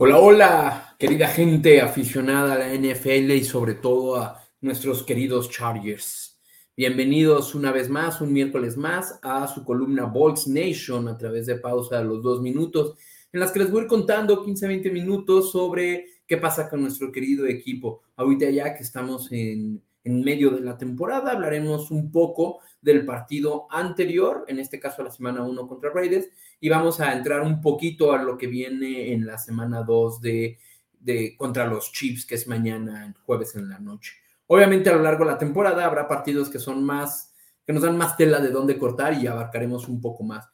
Hola, 0.00 0.18
hola, 0.20 0.96
querida 0.96 1.26
gente 1.26 1.80
aficionada 1.80 2.52
a 2.52 2.58
la 2.58 2.72
NFL 2.72 3.32
y 3.32 3.42
sobre 3.42 3.74
todo 3.74 4.14
a 4.14 4.40
nuestros 4.60 5.02
queridos 5.02 5.50
Chargers. 5.50 6.38
Bienvenidos 6.76 7.56
una 7.56 7.72
vez 7.72 7.90
más, 7.90 8.20
un 8.20 8.32
miércoles 8.32 8.76
más, 8.76 9.18
a 9.22 9.48
su 9.48 9.64
columna 9.64 10.04
Bolts 10.04 10.46
Nation 10.46 11.08
a 11.08 11.18
través 11.18 11.46
de 11.46 11.56
pausa 11.56 11.98
de 11.98 12.04
los 12.04 12.22
dos 12.22 12.40
minutos, 12.40 12.96
en 13.32 13.40
las 13.40 13.50
que 13.50 13.58
les 13.58 13.72
voy 13.72 13.80
a 13.80 13.82
ir 13.82 13.88
contando 13.88 14.46
15-20 14.46 14.92
minutos 14.92 15.50
sobre 15.50 16.06
qué 16.28 16.36
pasa 16.36 16.70
con 16.70 16.80
nuestro 16.80 17.10
querido 17.10 17.44
equipo. 17.46 18.02
Ahorita 18.14 18.48
ya 18.50 18.76
que 18.76 18.84
estamos 18.84 19.32
en, 19.32 19.82
en 20.04 20.22
medio 20.22 20.50
de 20.50 20.60
la 20.60 20.78
temporada, 20.78 21.32
hablaremos 21.32 21.90
un 21.90 22.12
poco 22.12 22.60
del 22.80 23.04
partido 23.04 23.66
anterior, 23.68 24.44
en 24.46 24.60
este 24.60 24.78
caso 24.78 25.02
la 25.02 25.10
semana 25.10 25.42
1 25.42 25.66
contra 25.66 25.90
Raiders, 25.90 26.28
y 26.60 26.68
vamos 26.68 27.00
a 27.00 27.12
entrar 27.12 27.42
un 27.42 27.60
poquito 27.60 28.12
a 28.12 28.22
lo 28.22 28.36
que 28.36 28.46
viene 28.46 29.12
en 29.12 29.26
la 29.26 29.38
semana 29.38 29.82
2 29.82 30.20
de, 30.20 30.58
de, 30.92 31.36
contra 31.36 31.66
los 31.66 31.92
Chiefs, 31.92 32.26
que 32.26 32.34
es 32.34 32.48
mañana, 32.48 33.14
jueves 33.24 33.54
en 33.56 33.68
la 33.68 33.78
noche. 33.78 34.12
Obviamente 34.46 34.90
a 34.90 34.96
lo 34.96 35.02
largo 35.02 35.24
de 35.24 35.32
la 35.32 35.38
temporada 35.38 35.84
habrá 35.84 36.08
partidos 36.08 36.48
que 36.48 36.58
son 36.58 36.82
más, 36.82 37.32
que 37.66 37.72
nos 37.72 37.82
dan 37.82 37.96
más 37.96 38.16
tela 38.16 38.40
de 38.40 38.50
dónde 38.50 38.78
cortar 38.78 39.14
y 39.14 39.26
abarcaremos 39.26 39.88
un 39.88 40.00
poco 40.00 40.24
más. 40.24 40.48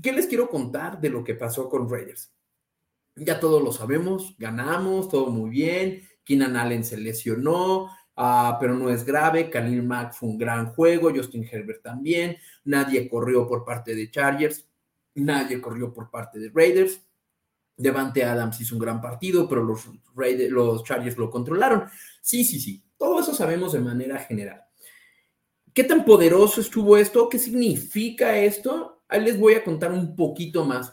¿Qué 0.00 0.12
les 0.12 0.26
quiero 0.26 0.48
contar 0.48 1.00
de 1.00 1.10
lo 1.10 1.24
que 1.24 1.34
pasó 1.34 1.68
con 1.68 1.90
Raiders? 1.90 2.32
Ya 3.16 3.40
todos 3.40 3.62
lo 3.62 3.72
sabemos, 3.72 4.36
ganamos, 4.38 5.08
todo 5.08 5.26
muy 5.30 5.50
bien, 5.50 6.02
Keenan 6.24 6.56
Allen 6.56 6.84
se 6.84 6.96
lesionó, 6.96 7.90
Uh, 8.18 8.58
pero 8.58 8.74
no 8.74 8.90
es 8.90 9.04
grave. 9.04 9.48
Khalil 9.48 9.84
Mack 9.84 10.12
fue 10.12 10.30
un 10.30 10.38
gran 10.38 10.72
juego, 10.72 11.12
Justin 11.14 11.48
Herbert 11.48 11.82
también. 11.82 12.36
Nadie 12.64 13.08
corrió 13.08 13.46
por 13.46 13.64
parte 13.64 13.94
de 13.94 14.10
Chargers. 14.10 14.67
Nadie 15.18 15.60
corrió 15.60 15.92
por 15.92 16.10
parte 16.10 16.38
de 16.38 16.50
Raiders. 16.54 17.00
Devante 17.76 18.24
Adams 18.24 18.60
hizo 18.60 18.74
un 18.74 18.80
gran 18.80 19.00
partido, 19.00 19.48
pero 19.48 19.62
los, 19.62 19.88
Raiders, 20.14 20.50
los 20.50 20.82
Chargers 20.84 21.16
lo 21.16 21.30
controlaron. 21.30 21.84
Sí, 22.20 22.44
sí, 22.44 22.58
sí. 22.58 22.82
Todo 22.96 23.20
eso 23.20 23.34
sabemos 23.34 23.72
de 23.72 23.80
manera 23.80 24.18
general. 24.18 24.64
¿Qué 25.72 25.84
tan 25.84 26.04
poderoso 26.04 26.60
estuvo 26.60 26.96
esto? 26.96 27.28
¿Qué 27.28 27.38
significa 27.38 28.36
esto? 28.36 29.04
Ahí 29.08 29.22
les 29.22 29.38
voy 29.38 29.54
a 29.54 29.62
contar 29.62 29.92
un 29.92 30.16
poquito 30.16 30.64
más. 30.64 30.92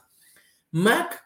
Mac 0.71 1.23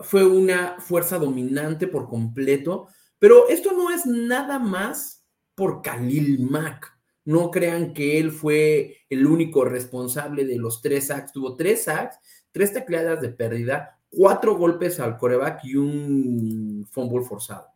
fue 0.00 0.26
una 0.26 0.80
fuerza 0.80 1.18
dominante 1.18 1.86
por 1.86 2.08
completo, 2.08 2.88
pero 3.18 3.48
esto 3.48 3.72
no 3.72 3.90
es 3.90 4.06
nada 4.06 4.58
más 4.58 5.26
por 5.54 5.82
Khalil 5.82 6.40
Mack. 6.40 6.90
No 7.24 7.50
crean 7.50 7.92
que 7.92 8.18
él 8.18 8.32
fue 8.32 8.98
el 9.08 9.26
único 9.26 9.64
responsable 9.64 10.44
de 10.44 10.56
los 10.56 10.80
tres 10.80 11.08
sacks. 11.08 11.32
Tuvo 11.32 11.54
tres 11.54 11.84
sacks, 11.84 12.18
tres 12.52 12.72
tacleadas 12.72 13.20
de 13.20 13.30
pérdida, 13.30 13.98
cuatro 14.10 14.56
golpes 14.56 15.00
al 15.00 15.16
coreback 15.16 15.64
y 15.64 15.76
un 15.76 16.86
fumble 16.90 17.24
forzado. 17.24 17.68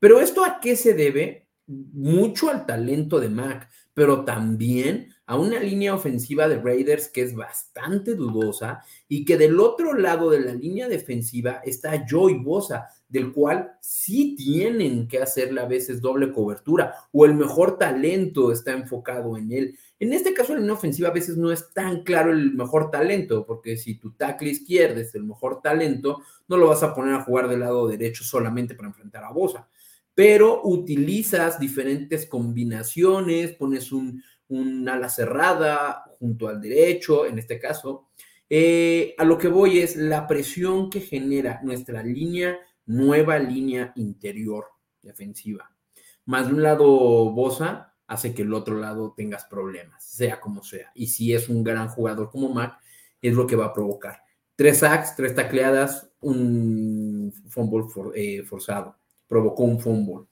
Pero 0.00 0.20
esto 0.20 0.44
a 0.44 0.60
qué 0.60 0.76
se 0.76 0.94
debe? 0.94 1.46
Mucho 1.66 2.50
al 2.50 2.66
talento 2.66 3.20
de 3.20 3.28
Mac, 3.28 3.68
pero 3.94 4.24
también 4.24 5.12
a 5.26 5.36
una 5.36 5.60
línea 5.60 5.94
ofensiva 5.94 6.48
de 6.48 6.58
Raiders 6.58 7.08
que 7.08 7.20
es 7.20 7.34
bastante 7.34 8.14
dudosa 8.14 8.82
y 9.08 9.24
que 9.24 9.36
del 9.36 9.60
otro 9.60 9.92
lado 9.92 10.30
de 10.30 10.40
la 10.40 10.54
línea 10.54 10.88
defensiva 10.88 11.60
está 11.64 12.06
Joey 12.08 12.36
Bosa, 12.38 12.86
del 13.08 13.32
cual 13.32 13.72
sí 13.80 14.36
tienen 14.36 15.08
que 15.08 15.20
hacerle 15.20 15.60
a 15.60 15.66
veces 15.66 16.00
doble 16.00 16.32
cobertura 16.32 16.94
o 17.12 17.26
el 17.26 17.34
mejor 17.34 17.76
talento 17.76 18.52
está 18.52 18.72
enfocado 18.72 19.36
en 19.36 19.52
él. 19.52 19.78
En 20.00 20.12
este 20.12 20.32
caso, 20.32 20.52
en 20.52 20.60
línea 20.60 20.74
ofensiva 20.74 21.08
a 21.08 21.12
veces 21.12 21.36
no 21.36 21.50
es 21.50 21.72
tan 21.72 22.04
claro 22.04 22.30
el 22.32 22.54
mejor 22.54 22.90
talento, 22.90 23.44
porque 23.44 23.76
si 23.76 23.96
tu 23.96 24.12
tackle 24.12 24.50
izquierdo 24.50 25.00
es 25.00 25.14
el 25.14 25.24
mejor 25.24 25.60
talento, 25.60 26.22
no 26.46 26.56
lo 26.56 26.68
vas 26.68 26.82
a 26.82 26.94
poner 26.94 27.14
a 27.14 27.24
jugar 27.24 27.48
del 27.48 27.60
lado 27.60 27.88
derecho 27.88 28.22
solamente 28.22 28.74
para 28.74 28.88
enfrentar 28.88 29.24
a 29.24 29.32
Bosa 29.32 29.68
pero 30.18 30.62
utilizas 30.64 31.60
diferentes 31.60 32.26
combinaciones, 32.26 33.52
pones 33.52 33.92
un, 33.92 34.20
un 34.48 34.88
ala 34.88 35.08
cerrada 35.08 36.02
junto 36.18 36.48
al 36.48 36.60
derecho, 36.60 37.24
en 37.24 37.38
este 37.38 37.60
caso. 37.60 38.08
Eh, 38.50 39.14
a 39.16 39.24
lo 39.24 39.38
que 39.38 39.46
voy 39.46 39.78
es 39.78 39.94
la 39.94 40.26
presión 40.26 40.90
que 40.90 41.02
genera 41.02 41.60
nuestra 41.62 42.02
línea, 42.02 42.58
nueva 42.84 43.38
línea 43.38 43.92
interior 43.94 44.64
defensiva. 45.00 45.70
Más 46.24 46.48
de 46.48 46.54
un 46.54 46.64
lado 46.64 47.30
Bosa 47.30 47.87
hace 48.08 48.34
que 48.34 48.42
el 48.42 48.52
otro 48.52 48.76
lado 48.78 49.14
tengas 49.16 49.44
problemas, 49.44 50.02
sea 50.02 50.40
como 50.40 50.64
sea. 50.64 50.90
Y 50.94 51.06
si 51.06 51.32
es 51.32 51.48
un 51.48 51.62
gran 51.62 51.88
jugador 51.88 52.30
como 52.30 52.48
Mac, 52.48 52.78
es 53.22 53.34
lo 53.34 53.46
que 53.46 53.54
va 53.54 53.66
a 53.66 53.72
provocar. 53.72 54.22
Tres 54.56 54.78
sacks, 54.78 55.14
tres 55.14 55.36
tacleadas, 55.36 56.10
un 56.20 57.32
fumble 57.48 57.84
eh, 58.16 58.42
forzado 58.42 58.98
provocó 59.28 59.62
un 59.62 59.78
fumble. 59.78 60.26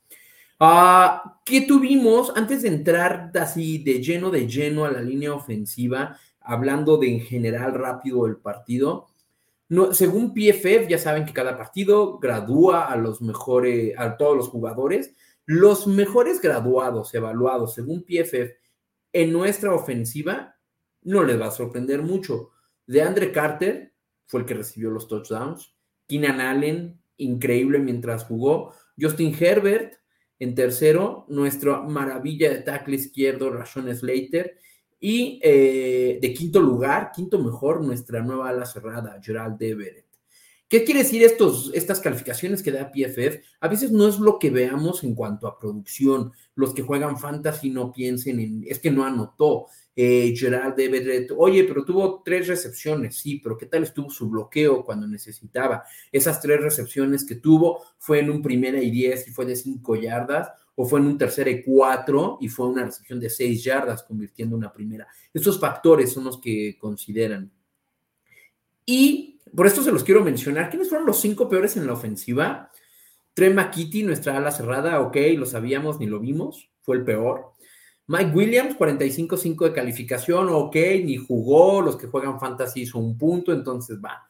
Uh, 0.58 1.30
¿Qué 1.44 1.60
tuvimos 1.60 2.32
antes 2.34 2.62
de 2.62 2.68
entrar 2.68 3.30
así 3.38 3.78
de 3.78 4.02
lleno, 4.02 4.30
de 4.30 4.48
lleno 4.48 4.86
a 4.86 4.90
la 4.90 5.02
línea 5.02 5.34
ofensiva, 5.34 6.18
hablando 6.40 6.96
de 6.96 7.12
en 7.12 7.20
general 7.20 7.74
rápido 7.74 8.26
el 8.26 8.38
partido? 8.38 9.06
No, 9.68 9.92
según 9.92 10.32
PFF, 10.32 10.88
ya 10.88 10.98
saben 10.98 11.26
que 11.26 11.32
cada 11.32 11.58
partido 11.58 12.18
gradúa 12.18 12.86
a 12.86 12.96
los 12.96 13.20
mejores, 13.20 13.98
a 13.98 14.16
todos 14.16 14.36
los 14.36 14.48
jugadores. 14.48 15.12
Los 15.46 15.86
mejores 15.86 16.40
graduados, 16.40 17.14
evaluados, 17.14 17.74
según 17.74 18.04
PFF, 18.04 18.58
en 19.12 19.32
nuestra 19.32 19.72
ofensiva, 19.72 20.56
no 21.02 21.22
les 21.22 21.40
va 21.40 21.46
a 21.46 21.52
sorprender 21.52 22.02
mucho. 22.02 22.50
De 22.84 23.00
Andre 23.00 23.30
Carter 23.30 23.94
fue 24.26 24.40
el 24.40 24.46
que 24.46 24.54
recibió 24.54 24.90
los 24.90 25.06
touchdowns. 25.06 25.72
Keenan 26.08 26.40
Allen, 26.40 27.00
increíble 27.16 27.78
mientras 27.78 28.24
jugó. 28.24 28.74
Justin 29.00 29.34
Herbert, 29.38 29.94
en 30.40 30.54
tercero, 30.56 31.26
nuestra 31.28 31.80
maravilla 31.82 32.50
de 32.50 32.62
tackle 32.62 32.96
izquierdo, 32.96 33.50
Rashon 33.50 33.94
Slater. 33.94 34.58
Y 34.98 35.38
eh, 35.44 36.18
de 36.20 36.34
quinto 36.34 36.60
lugar, 36.60 37.12
quinto 37.14 37.38
mejor, 37.38 37.84
nuestra 37.84 38.20
nueva 38.20 38.48
ala 38.48 38.66
cerrada, 38.66 39.20
Gerald 39.22 39.62
Everett. 39.62 40.05
¿Qué 40.68 40.82
quiere 40.82 41.04
decir 41.04 41.22
estos, 41.22 41.70
estas 41.74 42.00
calificaciones 42.00 42.60
que 42.60 42.72
da 42.72 42.90
PFF? 42.90 43.40
A 43.60 43.68
veces 43.68 43.92
no 43.92 44.08
es 44.08 44.18
lo 44.18 44.36
que 44.38 44.50
veamos 44.50 45.04
en 45.04 45.14
cuanto 45.14 45.46
a 45.46 45.58
producción. 45.58 46.32
Los 46.56 46.74
que 46.74 46.82
juegan 46.82 47.18
fantasy 47.18 47.70
no 47.70 47.92
piensen 47.92 48.40
en, 48.40 48.64
es 48.66 48.80
que 48.80 48.90
no 48.90 49.04
anotó. 49.04 49.66
Eh, 49.94 50.34
Gerald 50.36 50.78
Everett, 50.78 51.30
oye, 51.36 51.64
pero 51.64 51.84
tuvo 51.84 52.20
tres 52.24 52.48
recepciones, 52.48 53.16
sí, 53.16 53.40
pero 53.42 53.56
¿qué 53.56 53.66
tal 53.66 53.84
estuvo 53.84 54.10
su 54.10 54.28
bloqueo 54.28 54.84
cuando 54.84 55.06
necesitaba? 55.06 55.84
Esas 56.12 56.40
tres 56.40 56.60
recepciones 56.60 57.24
que 57.24 57.36
tuvo 57.36 57.82
fue 57.98 58.18
en 58.18 58.28
un 58.28 58.42
primera 58.42 58.82
y 58.82 58.90
diez 58.90 59.26
y 59.28 59.30
fue 59.30 59.46
de 59.46 59.56
cinco 59.56 59.96
yardas, 59.96 60.50
o 60.74 60.84
fue 60.84 61.00
en 61.00 61.06
un 61.06 61.16
tercera 61.16 61.48
y 61.48 61.62
cuatro 61.62 62.36
y 62.40 62.48
fue 62.48 62.66
una 62.68 62.84
recepción 62.84 63.18
de 63.20 63.30
seis 63.30 63.64
yardas, 63.64 64.02
convirtiendo 64.02 64.56
una 64.56 64.72
primera. 64.72 65.06
Estos 65.32 65.58
factores 65.58 66.12
son 66.12 66.24
los 66.24 66.40
que 66.40 66.76
consideran. 66.78 67.50
Y 68.84 69.35
por 69.54 69.66
esto 69.66 69.82
se 69.82 69.92
los 69.92 70.04
quiero 70.04 70.24
mencionar. 70.24 70.70
¿Quiénes 70.70 70.88
fueron 70.88 71.06
los 71.06 71.20
cinco 71.20 71.48
peores 71.48 71.76
en 71.76 71.86
la 71.86 71.92
ofensiva? 71.92 72.70
Trey 73.34 73.52
McKitty, 73.52 74.02
nuestra 74.02 74.36
ala 74.36 74.50
cerrada, 74.50 75.00
ok, 75.00 75.16
lo 75.36 75.44
sabíamos 75.44 76.00
ni 76.00 76.06
lo 76.06 76.18
vimos, 76.20 76.70
fue 76.80 76.96
el 76.96 77.04
peor. 77.04 77.52
Mike 78.06 78.32
Williams, 78.34 78.78
45-5 78.78 79.64
de 79.64 79.72
calificación, 79.72 80.48
ok, 80.48 80.76
ni 81.04 81.16
jugó, 81.16 81.82
los 81.82 81.96
que 81.96 82.06
juegan 82.06 82.40
fantasy 82.40 82.82
hizo 82.82 82.98
un 82.98 83.18
punto, 83.18 83.52
entonces 83.52 83.98
va. 84.02 84.26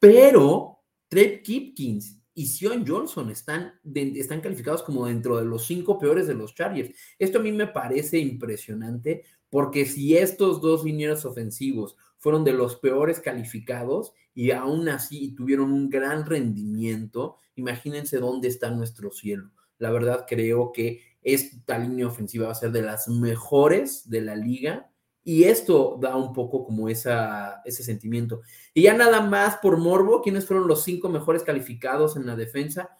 Pero 0.00 0.78
Trey 1.08 1.42
Kipkins 1.42 2.18
y 2.34 2.46
Sion 2.46 2.84
Johnson 2.86 3.30
están, 3.30 3.80
están 3.94 4.40
calificados 4.40 4.82
como 4.82 5.06
dentro 5.06 5.36
de 5.36 5.44
los 5.44 5.66
cinco 5.66 5.98
peores 5.98 6.26
de 6.26 6.34
los 6.34 6.54
Chargers. 6.54 6.90
Esto 7.18 7.38
a 7.38 7.42
mí 7.42 7.52
me 7.52 7.68
parece 7.68 8.18
impresionante 8.18 9.24
porque 9.56 9.86
si 9.86 10.18
estos 10.18 10.60
dos 10.60 10.84
linieros 10.84 11.24
ofensivos 11.24 11.96
fueron 12.18 12.44
de 12.44 12.52
los 12.52 12.76
peores 12.76 13.20
calificados 13.20 14.12
y 14.34 14.50
aún 14.50 14.86
así 14.90 15.34
tuvieron 15.34 15.72
un 15.72 15.88
gran 15.88 16.26
rendimiento, 16.26 17.38
imagínense 17.54 18.18
dónde 18.18 18.48
está 18.48 18.70
nuestro 18.70 19.10
cielo. 19.10 19.50
La 19.78 19.90
verdad 19.90 20.26
creo 20.28 20.72
que 20.72 21.00
esta 21.22 21.78
línea 21.78 22.06
ofensiva 22.06 22.48
va 22.48 22.52
a 22.52 22.54
ser 22.54 22.70
de 22.70 22.82
las 22.82 23.08
mejores 23.08 24.10
de 24.10 24.20
la 24.20 24.36
liga 24.36 24.90
y 25.24 25.44
esto 25.44 25.96
da 26.02 26.16
un 26.16 26.34
poco 26.34 26.62
como 26.62 26.90
esa, 26.90 27.62
ese 27.64 27.82
sentimiento. 27.82 28.42
Y 28.74 28.82
ya 28.82 28.92
nada 28.92 29.22
más 29.22 29.56
por 29.62 29.78
morbo, 29.78 30.20
¿quiénes 30.20 30.44
fueron 30.44 30.68
los 30.68 30.84
cinco 30.84 31.08
mejores 31.08 31.42
calificados 31.42 32.18
en 32.18 32.26
la 32.26 32.36
defensa? 32.36 32.90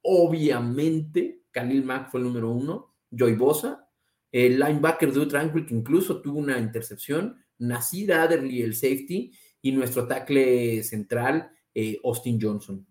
Obviamente, 0.00 1.42
Khalil 1.50 1.82
Mack 1.82 2.12
fue 2.12 2.20
el 2.20 2.26
número 2.26 2.52
uno, 2.52 2.94
Joy 3.10 3.34
Bosa, 3.34 3.83
el 4.34 4.58
linebacker 4.58 5.12
Drew 5.12 5.28
Tranquil, 5.28 5.64
que 5.64 5.74
incluso 5.74 6.20
tuvo 6.20 6.40
una 6.40 6.58
intercepción, 6.58 7.36
Nasir 7.56 8.12
Adderley, 8.12 8.62
el 8.62 8.74
safety, 8.74 9.30
y 9.62 9.70
nuestro 9.70 10.08
tackle 10.08 10.82
central, 10.82 11.52
eh, 11.72 12.00
Austin 12.02 12.40
Johnson. 12.42 12.84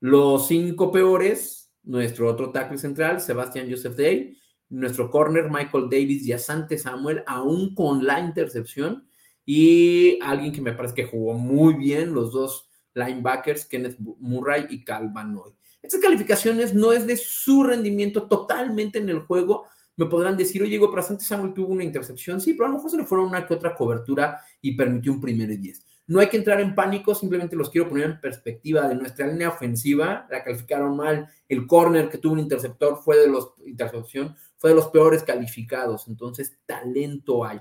Los 0.00 0.48
cinco 0.48 0.90
peores, 0.90 1.70
nuestro 1.82 2.30
otro 2.30 2.52
tackle 2.52 2.78
central, 2.78 3.20
Sebastián 3.20 3.68
Joseph 3.70 3.96
Day, 3.96 4.38
nuestro 4.70 5.10
corner, 5.10 5.50
Michael 5.50 5.90
Davis 5.90 6.26
y 6.26 6.32
Asante 6.32 6.78
Samuel, 6.78 7.22
aún 7.26 7.74
con 7.74 8.06
la 8.06 8.20
intercepción, 8.20 9.06
y 9.44 10.18
alguien 10.22 10.52
que 10.52 10.62
me 10.62 10.72
parece 10.72 10.94
que 10.94 11.04
jugó 11.04 11.34
muy 11.34 11.74
bien, 11.74 12.14
los 12.14 12.32
dos 12.32 12.70
linebackers 12.94 13.66
Kenneth 13.66 13.98
Murray 13.98 14.64
y 14.70 14.84
Cal 14.84 15.10
Van 15.12 15.38
Estas 15.82 16.00
calificaciones 16.00 16.72
no 16.72 16.92
es 16.92 17.06
de 17.06 17.18
su 17.18 17.62
rendimiento 17.62 18.26
totalmente 18.26 18.98
en 18.98 19.10
el 19.10 19.20
juego. 19.20 19.66
Me 19.98 20.06
podrán 20.06 20.36
decir, 20.36 20.62
oye, 20.62 20.70
Diego 20.70 20.92
Prasante 20.92 21.24
Samuel 21.24 21.52
tuvo 21.52 21.72
una 21.72 21.82
intercepción. 21.82 22.40
Sí, 22.40 22.54
pero 22.54 22.66
a 22.66 22.68
lo 22.68 22.76
mejor 22.76 22.90
se 22.90 22.96
le 22.96 23.04
fueron 23.04 23.26
una 23.26 23.44
que 23.44 23.52
otra 23.52 23.74
cobertura 23.74 24.40
y 24.62 24.76
permitió 24.76 25.12
un 25.12 25.20
primer 25.20 25.50
y 25.50 25.56
diez. 25.56 25.84
No 26.06 26.20
hay 26.20 26.28
que 26.28 26.36
entrar 26.36 26.60
en 26.60 26.74
pánico, 26.74 27.16
simplemente 27.16 27.56
los 27.56 27.68
quiero 27.68 27.88
poner 27.88 28.04
en 28.06 28.20
perspectiva 28.20 28.88
de 28.88 28.94
nuestra 28.94 29.26
línea 29.26 29.48
ofensiva. 29.48 30.26
La 30.30 30.44
calificaron 30.44 30.96
mal. 30.96 31.28
El 31.48 31.66
corner 31.66 32.08
que 32.08 32.18
tuvo 32.18 32.34
un 32.34 32.38
interceptor 32.38 33.02
fue 33.04 33.18
de 33.18 33.28
los 33.28 33.54
intercepción, 33.66 34.36
fue 34.56 34.70
de 34.70 34.76
los 34.76 34.86
peores 34.86 35.24
calificados. 35.24 36.06
Entonces, 36.06 36.56
talento 36.64 37.44
hay. 37.44 37.60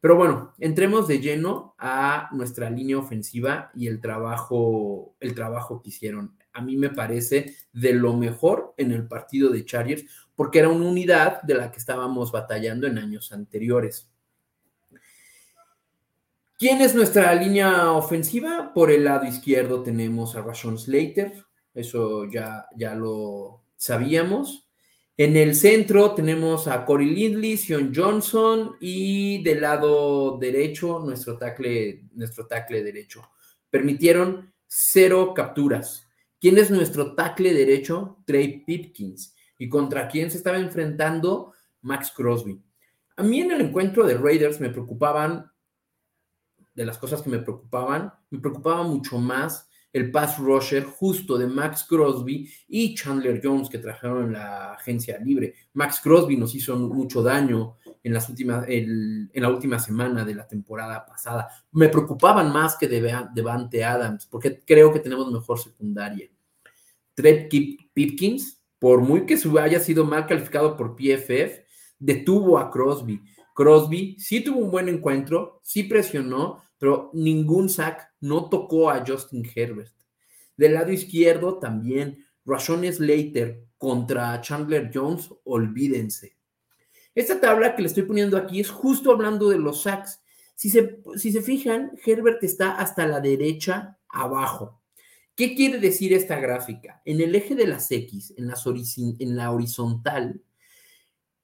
Pero 0.00 0.16
bueno, 0.16 0.54
entremos 0.58 1.06
de 1.06 1.20
lleno 1.20 1.74
a 1.78 2.30
nuestra 2.32 2.70
línea 2.70 2.98
ofensiva 2.98 3.70
y 3.74 3.88
el 3.88 4.00
trabajo, 4.00 5.16
el 5.20 5.34
trabajo 5.34 5.82
que 5.82 5.90
hicieron. 5.90 6.36
A 6.52 6.62
mí 6.62 6.76
me 6.76 6.90
parece 6.90 7.56
de 7.72 7.92
lo 7.92 8.16
mejor 8.16 8.74
en 8.76 8.90
el 8.90 9.06
partido 9.06 9.50
de 9.50 9.64
Chargers, 9.64 10.04
porque 10.38 10.60
era 10.60 10.68
una 10.68 10.86
unidad 10.86 11.42
de 11.42 11.54
la 11.54 11.72
que 11.72 11.80
estábamos 11.80 12.30
batallando 12.30 12.86
en 12.86 12.96
años 12.96 13.32
anteriores. 13.32 14.08
¿Quién 16.56 16.80
es 16.80 16.94
nuestra 16.94 17.34
línea 17.34 17.90
ofensiva? 17.90 18.72
Por 18.72 18.92
el 18.92 19.02
lado 19.02 19.24
izquierdo 19.26 19.82
tenemos 19.82 20.36
a 20.36 20.42
Rashon 20.42 20.78
Slater, 20.78 21.32
eso 21.74 22.24
ya, 22.30 22.66
ya 22.76 22.94
lo 22.94 23.64
sabíamos. 23.76 24.68
En 25.16 25.36
el 25.36 25.56
centro 25.56 26.12
tenemos 26.14 26.68
a 26.68 26.84
Corey 26.84 27.10
Lindley, 27.10 27.56
Sion 27.56 27.92
Johnson 27.92 28.76
y 28.80 29.42
del 29.42 29.62
lado 29.62 30.38
derecho 30.38 31.00
nuestro 31.00 31.36
tackle, 31.36 32.04
nuestro 32.12 32.46
tackle 32.46 32.84
derecho. 32.84 33.28
Permitieron 33.70 34.54
cero 34.68 35.32
capturas. 35.34 36.06
¿Quién 36.40 36.58
es 36.58 36.70
nuestro 36.70 37.16
tackle 37.16 37.52
derecho? 37.52 38.18
Trey 38.24 38.62
Pipkins. 38.64 39.34
¿Y 39.58 39.68
contra 39.68 40.08
quién 40.08 40.30
se 40.30 40.38
estaba 40.38 40.58
enfrentando? 40.58 41.52
Max 41.82 42.12
Crosby. 42.14 42.62
A 43.16 43.22
mí 43.22 43.40
en 43.40 43.50
el 43.50 43.60
encuentro 43.60 44.06
de 44.06 44.16
Raiders 44.16 44.60
me 44.60 44.70
preocupaban 44.70 45.50
de 46.74 46.86
las 46.86 46.96
cosas 46.96 47.20
que 47.22 47.30
me 47.30 47.40
preocupaban, 47.40 48.12
me 48.30 48.38
preocupaba 48.38 48.84
mucho 48.84 49.18
más 49.18 49.68
el 49.92 50.10
pass 50.10 50.38
rusher 50.38 50.84
justo 50.84 51.36
de 51.36 51.46
Max 51.46 51.84
Crosby 51.88 52.48
y 52.68 52.94
Chandler 52.94 53.40
Jones 53.42 53.68
que 53.68 53.78
trajeron 53.78 54.26
en 54.26 54.32
la 54.34 54.74
agencia 54.74 55.18
libre. 55.18 55.54
Max 55.72 56.00
Crosby 56.00 56.36
nos 56.36 56.54
hizo 56.54 56.76
mucho 56.78 57.22
daño 57.22 57.76
en, 58.02 58.12
las 58.12 58.28
últimas, 58.28 58.64
en 58.68 59.28
la 59.34 59.48
última 59.48 59.78
semana 59.78 60.24
de 60.24 60.34
la 60.34 60.46
temporada 60.46 61.04
pasada. 61.04 61.48
Me 61.72 61.88
preocupaban 61.88 62.52
más 62.52 62.76
que 62.76 62.86
de 62.86 63.00
Devante 63.34 63.84
Adams, 63.84 64.26
porque 64.26 64.62
creo 64.64 64.92
que 64.92 65.00
tenemos 65.00 65.32
mejor 65.32 65.58
secundaria. 65.58 66.28
Trey 67.14 67.48
Pipkins, 67.92 68.57
por 68.78 69.00
muy 69.00 69.26
que 69.26 69.38
haya 69.60 69.80
sido 69.80 70.04
mal 70.04 70.26
calificado 70.26 70.76
por 70.76 70.96
PFF, 70.96 71.64
detuvo 71.98 72.58
a 72.58 72.70
Crosby. 72.70 73.22
Crosby 73.54 74.16
sí 74.18 74.40
tuvo 74.40 74.60
un 74.60 74.70
buen 74.70 74.88
encuentro, 74.88 75.60
sí 75.64 75.82
presionó, 75.82 76.62
pero 76.78 77.10
ningún 77.12 77.68
sack 77.68 78.08
no 78.20 78.48
tocó 78.48 78.90
a 78.90 79.04
Justin 79.04 79.48
Herbert. 79.54 79.92
Del 80.56 80.74
lado 80.74 80.92
izquierdo 80.92 81.58
también, 81.58 82.24
Rashon 82.44 82.84
Slater 82.92 83.64
contra 83.76 84.40
Chandler 84.40 84.90
Jones, 84.92 85.30
olvídense. 85.44 86.36
Esta 87.14 87.40
tabla 87.40 87.74
que 87.74 87.82
le 87.82 87.88
estoy 87.88 88.04
poniendo 88.04 88.36
aquí 88.36 88.60
es 88.60 88.70
justo 88.70 89.10
hablando 89.10 89.48
de 89.48 89.58
los 89.58 89.82
sacks. 89.82 90.20
Si 90.54 90.70
se, 90.70 91.00
si 91.16 91.32
se 91.32 91.42
fijan, 91.42 91.92
Herbert 92.04 92.42
está 92.44 92.72
hasta 92.76 93.06
la 93.06 93.20
derecha 93.20 93.98
abajo. 94.08 94.80
¿Qué 95.38 95.54
quiere 95.54 95.78
decir 95.78 96.12
esta 96.12 96.40
gráfica? 96.40 97.00
En 97.04 97.20
el 97.20 97.32
eje 97.32 97.54
de 97.54 97.68
las 97.68 97.88
X, 97.92 98.34
en, 98.36 98.48
la 99.36 99.52
horizontal, 99.52 100.42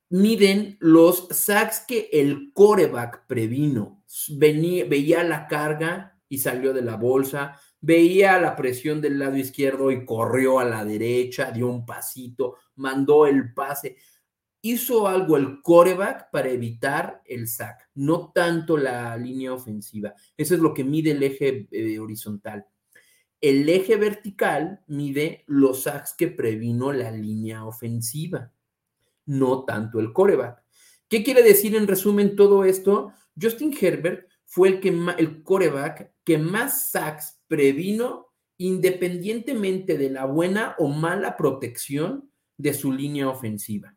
miden 0.09 0.77
los 0.81 1.29
sacks 1.31 1.85
que 1.87 2.09
el 2.13 2.51
coreback 2.53 3.25
previno. 3.29 4.03
veía 4.37 5.23
la 5.23 5.47
carga 5.47 6.21
y 6.29 6.39
salió 6.39 6.73
de 6.73 6.83
la 6.83 6.97
bolsa, 6.97 7.61
veía 7.81 8.41
la 8.41 8.57
presión 8.57 9.01
del 9.01 9.21
lado 9.21 9.37
izquierdo 9.37 9.93
y 9.93 10.05
corrió 10.05 10.59
a 10.59 10.65
la 10.65 10.85
derecha, 10.85 11.53
dio 11.53 11.69
un 11.69 11.87
pasito, 11.87 12.57
mandó 12.75 13.27
el 13.27 13.55
pase. 13.55 13.97
Hizo 14.61 15.07
algo 15.07 15.37
el 15.37 15.63
coreback 15.63 16.33
para 16.33 16.51
evitar 16.51 17.23
el 17.27 17.47
sack, 17.47 17.91
no 17.95 18.33
tanto 18.35 18.77
la 18.77 19.17
línea 19.17 19.53
ofensiva. 19.53 20.15
Eso 20.37 20.57
es 20.57 20.61
lo 20.61 20.75
que 20.75 20.83
mide 20.83 21.13
el 21.13 21.23
eje 21.23 21.69
eh, 21.71 22.01
horizontal. 22.01 22.67
El 23.45 23.69
eje 23.69 23.97
vertical 23.97 24.81
mide 24.87 25.45
los 25.47 25.83
sacks 25.83 26.15
que 26.17 26.29
previno 26.29 26.95
la 26.95 27.11
línea 27.11 27.67
ofensiva 27.67 28.51
no 29.27 29.65
tanto 29.65 30.01
el 30.01 30.15
coreback. 30.15 30.63
¿Qué 31.09 31.23
quiere 31.23 31.43
decir 31.43 31.77
en 31.77 31.87
resumen 31.87 32.37
todo 32.37 32.65
esto? 32.65 33.13
Justin 33.41 33.77
Herbert 33.79 34.29
fue 34.47 34.69
el, 34.69 34.81
que, 34.81 34.89
el 35.19 35.43
coreback 35.43 36.13
que 36.25 36.39
más 36.39 36.91
sacks 36.91 37.39
previno 37.47 38.29
independientemente 38.57 39.99
de 39.99 40.09
la 40.09 40.25
buena 40.25 40.75
o 40.79 40.89
mala 40.89 41.37
protección 41.37 42.31
de 42.57 42.73
su 42.73 42.93
línea 42.93 43.29
ofensiva. 43.29 43.95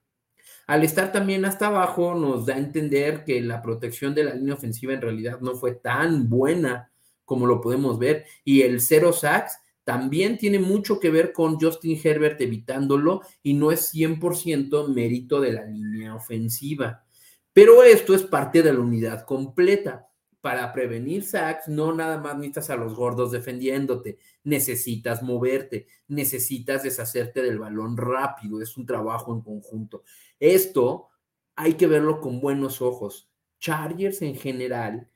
Al 0.66 0.84
estar 0.84 1.14
también 1.14 1.46
hasta 1.46 1.68
abajo, 1.68 2.16
nos 2.16 2.48
da 2.48 2.56
a 2.56 2.58
entender 2.58 3.24
que 3.24 3.40
la 3.40 3.62
protección 3.62 4.14
de 4.14 4.26
la 4.26 4.34
línea 4.34 4.56
ofensiva 4.56 4.94
en 4.94 5.02
realidad 5.02 5.40
no 5.40 5.56
fue 5.56 5.74
tan 5.76 6.28
buena 6.28 6.92
como 7.28 7.46
lo 7.46 7.62
podemos 7.62 8.00
ver. 8.00 8.26
Y 8.44 8.62
el 8.62 8.82
cero 8.82 9.14
sacks 9.14 9.60
también 9.84 10.38
tiene 10.38 10.60
mucho 10.60 11.00
que 11.00 11.12
ver 11.12 11.32
con 11.32 11.60
Justin 11.60 12.00
Herbert 12.04 12.42
evitándolo 12.42 13.22
y 13.44 13.54
no 13.54 13.72
es 13.72 13.94
100% 13.94 14.88
mérito 14.88 15.40
de 15.40 15.54
la 15.54 15.66
línea 15.66 16.16
ofensiva. 16.16 17.06
Pero 17.54 17.84
esto 17.84 18.16
es 18.16 18.24
parte 18.24 18.64
de 18.64 18.74
la 18.74 18.80
unidad 18.80 19.26
completa. 19.26 20.10
Para 20.42 20.72
prevenir 20.72 21.24
sacks, 21.24 21.68
no 21.68 21.94
nada 21.94 22.20
más 22.20 22.36
necesitas 22.36 22.70
a 22.70 22.76
los 22.76 22.96
gordos 22.96 23.32
defendiéndote, 23.32 24.20
necesitas 24.44 25.24
moverte, 25.24 25.88
necesitas 26.08 26.84
deshacerte 26.84 27.42
del 27.42 27.60
balón 27.60 27.98
rápido, 27.98 28.62
es 28.62 28.78
un 28.78 28.86
trabajo 28.86 29.34
en 29.34 29.42
conjunto. 29.42 30.04
Esto 30.40 31.10
hay 31.56 31.74
que 31.74 31.88
verlo 31.88 32.22
con 32.22 32.40
buenos 32.40 32.82
ojos. 32.82 33.30
Chargers 33.60 34.22
en 34.22 34.36
general 34.36 35.10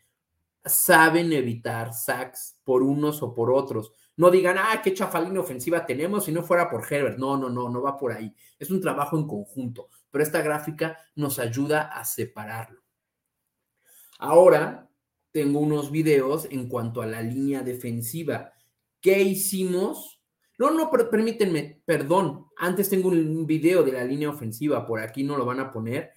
saben 0.65 1.33
evitar 1.33 1.93
sacks 1.93 2.59
por 2.63 2.83
unos 2.83 3.21
o 3.23 3.33
por 3.33 3.51
otros 3.51 3.93
no 4.21 4.29
digan, 4.29 4.57
ah, 4.59 4.81
qué 4.83 4.93
chafalina 4.93 5.39
ofensiva 5.39 5.83
tenemos 5.83 6.25
si 6.25 6.31
no 6.31 6.43
fuera 6.43 6.69
por 6.69 6.85
Herbert. 6.87 7.17
No, 7.17 7.37
no, 7.37 7.49
no, 7.49 7.69
no 7.69 7.81
va 7.81 7.97
por 7.97 8.11
ahí. 8.11 8.31
Es 8.59 8.69
un 8.69 8.79
trabajo 8.79 9.17
en 9.17 9.27
conjunto, 9.27 9.89
pero 10.11 10.23
esta 10.23 10.43
gráfica 10.43 10.95
nos 11.15 11.39
ayuda 11.39 11.87
a 11.87 12.05
separarlo. 12.05 12.83
Ahora 14.19 14.89
tengo 15.31 15.59
unos 15.59 15.89
videos 15.89 16.47
en 16.51 16.67
cuanto 16.67 17.01
a 17.01 17.07
la 17.07 17.23
línea 17.23 17.61
defensiva. 17.63 18.53
¿Qué 18.99 19.19
hicimos? 19.21 20.21
No, 20.59 20.69
no, 20.69 20.91
pero 20.91 21.09
permítanme, 21.09 21.81
perdón. 21.83 22.45
Antes 22.57 22.89
tengo 22.89 23.09
un 23.09 23.47
video 23.47 23.81
de 23.81 23.93
la 23.93 24.03
línea 24.03 24.29
ofensiva, 24.29 24.85
por 24.85 24.99
aquí 24.99 25.23
no 25.23 25.35
lo 25.35 25.45
van 25.45 25.61
a 25.61 25.71
poner. 25.71 26.11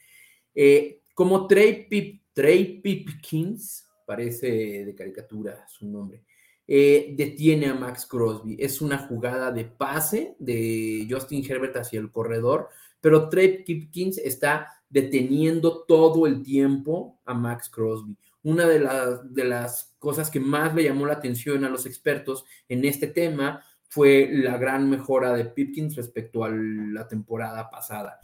Eh, 0.54 1.00
como 1.14 1.46
Trey, 1.46 1.88
Pip, 1.88 2.22
Trey 2.34 2.82
Pipkins, 2.82 3.88
parece 4.04 4.84
de 4.84 4.94
caricatura 4.94 5.66
su 5.68 5.86
nombre 5.86 6.22
eh, 6.66 7.12
detiene 7.14 7.66
a 7.66 7.74
Max 7.74 8.06
Crosby. 8.06 8.56
Es 8.58 8.80
una 8.80 8.98
jugada 8.98 9.52
de 9.52 9.64
pase 9.64 10.34
de 10.38 11.06
Justin 11.10 11.44
Herbert 11.46 11.76
hacia 11.76 12.00
el 12.00 12.10
corredor, 12.10 12.68
pero 13.00 13.28
Trey 13.28 13.64
Kipkins 13.64 14.18
está 14.18 14.68
deteniendo 14.88 15.84
todo 15.84 16.26
el 16.26 16.42
tiempo 16.42 17.20
a 17.26 17.34
Max 17.34 17.68
Crosby. 17.68 18.16
Una 18.42 18.66
de, 18.66 18.80
de 19.24 19.44
las 19.44 19.94
cosas 19.98 20.30
que 20.30 20.40
más 20.40 20.74
le 20.74 20.84
llamó 20.84 21.06
la 21.06 21.14
atención 21.14 21.64
a 21.64 21.68
los 21.68 21.84
expertos 21.84 22.44
en 22.68 22.84
este 22.84 23.08
tema 23.08 23.62
fue 23.88 24.28
la 24.32 24.56
gran 24.56 24.88
mejora 24.88 25.34
de 25.34 25.44
Pipkins 25.44 25.96
respecto 25.96 26.44
a 26.44 26.50
la 26.50 27.06
temporada 27.06 27.70
pasada. 27.70 28.20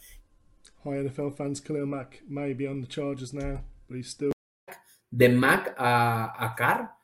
fans, 1.37 1.63
Mack 1.69 2.23
may 2.27 2.55
be 2.55 2.67
on 2.67 2.81
the 2.81 2.89
charges 2.89 3.35
now, 3.35 3.61
De 5.11 5.29
Mac 5.29 5.75
a, 5.77 6.45
a 6.45 6.55
Carr 6.55 7.01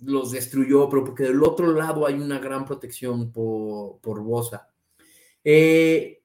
los 0.00 0.32
destruyó, 0.32 0.88
pero 0.88 1.04
porque 1.04 1.24
del 1.24 1.42
otro 1.42 1.72
lado 1.72 2.06
hay 2.06 2.14
una 2.14 2.38
gran 2.38 2.64
protección 2.64 3.32
por, 3.32 4.00
por 4.00 4.22
Bosa. 4.22 4.68
Eh, 5.42 6.22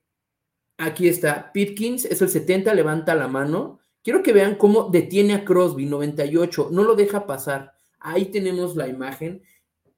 aquí 0.78 1.08
está, 1.08 1.52
Pipkins 1.52 2.06
es 2.06 2.22
el 2.22 2.30
70, 2.30 2.74
levanta 2.74 3.16
la 3.16 3.28
mano. 3.28 3.80
Quiero 4.04 4.24
que 4.24 4.34
vean 4.34 4.56
cómo 4.56 4.90
detiene 4.90 5.34
a 5.34 5.46
Crosby, 5.46 5.86
98, 5.86 6.70
no 6.72 6.84
lo 6.84 6.96
deja 6.96 7.26
pasar. 7.26 7.74
Ahí 8.00 8.26
tenemos 8.26 8.76
la 8.76 8.88
imagen, 8.88 9.44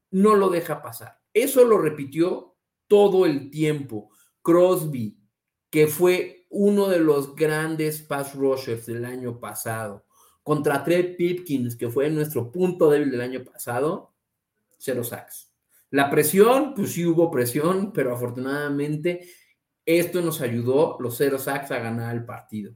no 0.10 0.36
lo 0.36 0.50
deja 0.50 0.82
pasar. 0.82 1.20
Eso 1.34 1.64
lo 1.64 1.78
repitió 1.78 2.56
todo 2.88 3.26
el 3.26 3.50
tiempo. 3.50 4.10
Crosby, 4.42 5.18
que 5.70 5.88
fue 5.88 6.48
uno 6.50 6.88
de 6.88 7.00
los 7.00 7.36
grandes 7.36 8.02
pass 8.02 8.36
rushers 8.36 8.86
del 8.88 9.06
año 9.06 9.40
pasado 9.40 10.06
contra 10.44 10.84
Trey 10.84 11.16
Pipkins, 11.16 11.76
que 11.76 11.90
fue 11.90 12.10
nuestro 12.10 12.52
punto 12.52 12.90
débil 12.90 13.12
del 13.12 13.22
año 13.22 13.44
pasado, 13.44 14.14
cero 14.78 15.04
sacks. 15.04 15.52
La 15.92 16.10
presión, 16.10 16.74
pues 16.74 16.94
sí 16.94 17.06
hubo 17.06 17.30
presión, 17.30 17.92
pero 17.92 18.14
afortunadamente 18.14 19.28
esto 19.86 20.22
nos 20.22 20.42
ayudó, 20.42 20.98
los 21.00 21.18
Zero 21.18 21.38
Sacks, 21.38 21.72
a 21.72 21.80
ganar 21.80 22.16
el 22.16 22.24
partido. 22.24 22.74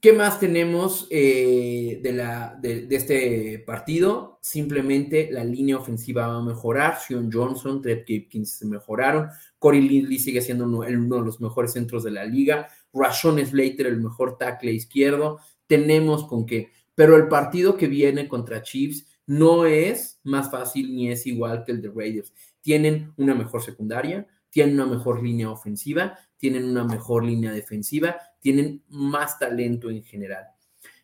¿Qué 0.00 0.14
más 0.14 0.40
tenemos 0.40 1.06
eh, 1.10 2.00
de, 2.02 2.12
la, 2.12 2.58
de, 2.58 2.86
este 2.90 3.58
partido? 3.66 4.38
Simplemente 4.40 5.28
la 5.30 5.44
línea 5.44 5.76
ofensiva 5.76 6.26
va 6.26 6.38
a 6.38 6.42
mejorar. 6.42 6.98
Sion 6.98 7.30
Johnson, 7.30 7.82
Trent 7.82 8.06
Kipkins 8.06 8.52
se 8.52 8.66
mejoraron. 8.66 9.28
Corey 9.58 9.82
Lindley 9.82 10.18
sigue 10.18 10.40
siendo 10.40 10.64
uno, 10.64 10.80
de 10.80 11.24
los 11.24 11.42
mejores 11.42 11.74
centros 11.74 12.02
de 12.02 12.12
la 12.12 12.24
liga. 12.24 12.66
Rashon 12.92 13.44
Slater, 13.44 13.86
el 13.86 14.00
mejor 14.00 14.38
tackle 14.38 14.72
izquierdo. 14.72 15.40
Tenemos 15.66 16.24
con 16.24 16.46
qué. 16.46 16.70
Pero 16.94 17.16
el 17.16 17.28
partido 17.28 17.76
que 17.76 17.86
viene 17.86 18.28
contra 18.28 18.62
Chiefs 18.62 19.06
no 19.26 19.64
es 19.64 20.20
más 20.24 20.50
fácil 20.50 20.94
ni 20.94 21.10
es 21.10 21.26
igual 21.26 21.64
que 21.64 21.72
el 21.72 21.80
de 21.80 21.90
Raiders. 21.90 22.32
Tienen 22.60 23.12
una 23.16 23.34
mejor 23.34 23.62
secundaria, 23.62 24.26
tienen 24.50 24.74
una 24.74 24.86
mejor 24.86 25.22
línea 25.22 25.50
ofensiva, 25.50 26.18
tienen 26.36 26.64
una 26.64 26.84
mejor 26.84 27.24
línea 27.24 27.52
defensiva, 27.52 28.16
tienen 28.40 28.82
más 28.88 29.38
talento 29.38 29.88
en 29.88 30.02
general. 30.02 30.46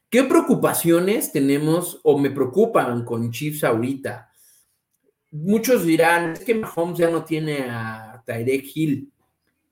¿Qué 0.08 0.24
preocupaciones 0.24 1.32
tenemos 1.32 2.00
o 2.02 2.18
me 2.18 2.30
preocupan 2.30 3.04
con 3.04 3.30
Chiefs 3.30 3.64
ahorita? 3.64 4.30
Muchos 5.30 5.84
dirán, 5.84 6.32
es 6.32 6.40
que 6.40 6.54
Mahomes 6.54 6.98
ya 6.98 7.10
no 7.10 7.24
tiene 7.24 7.66
a 7.68 8.22
Tyrek 8.24 8.64
Hill. 8.74 9.12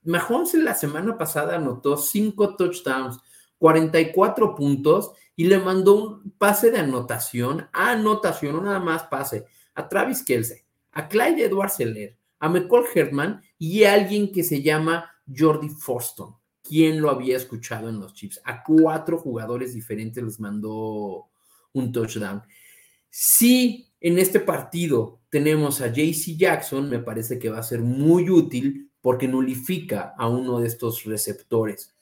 Mahomes 0.05 0.55
la 0.55 0.75
semana 0.75 1.17
pasada 1.17 1.57
anotó 1.57 1.97
cinco 1.97 2.57
touchdowns, 2.57 3.19
44 3.59 4.55
puntos 4.55 5.13
y 5.37 5.45
le 5.45 5.59
mandó 5.59 5.95
un 5.95 6.31
pase 6.33 6.71
de 6.71 6.79
anotación, 6.79 7.69
anotación, 7.73 8.57
no 8.57 8.63
nada 8.63 8.81
más 8.81 9.05
pase, 9.05 9.47
a 9.75 9.89
Travis 9.89 10.23
Kelsey, 10.23 10.63
a 10.93 11.09
Clyde 11.09 11.45
Edwards 11.45 11.77
Seller, 11.77 12.17
a 12.39 12.49
McCall 12.49 12.85
Herman 12.95 13.43
y 13.59 13.85
a 13.85 13.95
alguien 13.95 14.31
que 14.31 14.45
se 14.45 14.63
llama 14.63 15.11
Jordi 15.35 15.71
Forston. 15.71 16.37
¿Quién 16.63 17.01
lo 17.01 17.11
había 17.11 17.37
escuchado 17.37 17.89
en 17.89 18.01
los 18.01 18.15
chips? 18.15 18.41
A 18.45 18.63
cuatro 18.63 19.19
jugadores 19.19 19.75
diferentes 19.75 20.23
les 20.23 20.41
mandó 20.41 21.29
un 21.73 21.93
touchdown. 21.93 22.43
Si 23.11 23.93
en 24.01 24.19
este 24.19 24.41
partido 24.41 25.21
tenemos 25.29 25.81
a 25.81 25.89
JC 25.89 26.37
Jackson, 26.37 26.89
me 26.89 26.99
parece 26.99 27.39
que 27.39 27.51
va 27.51 27.59
a 27.59 27.63
ser 27.63 27.81
muy 27.81 28.31
útil 28.31 28.84
porque 29.05 29.29
nulifica 29.29 30.15
a 30.17 30.31
uno 30.31 30.61
de 30.61 30.67
estos 30.67 31.05
receptores. 31.05 31.95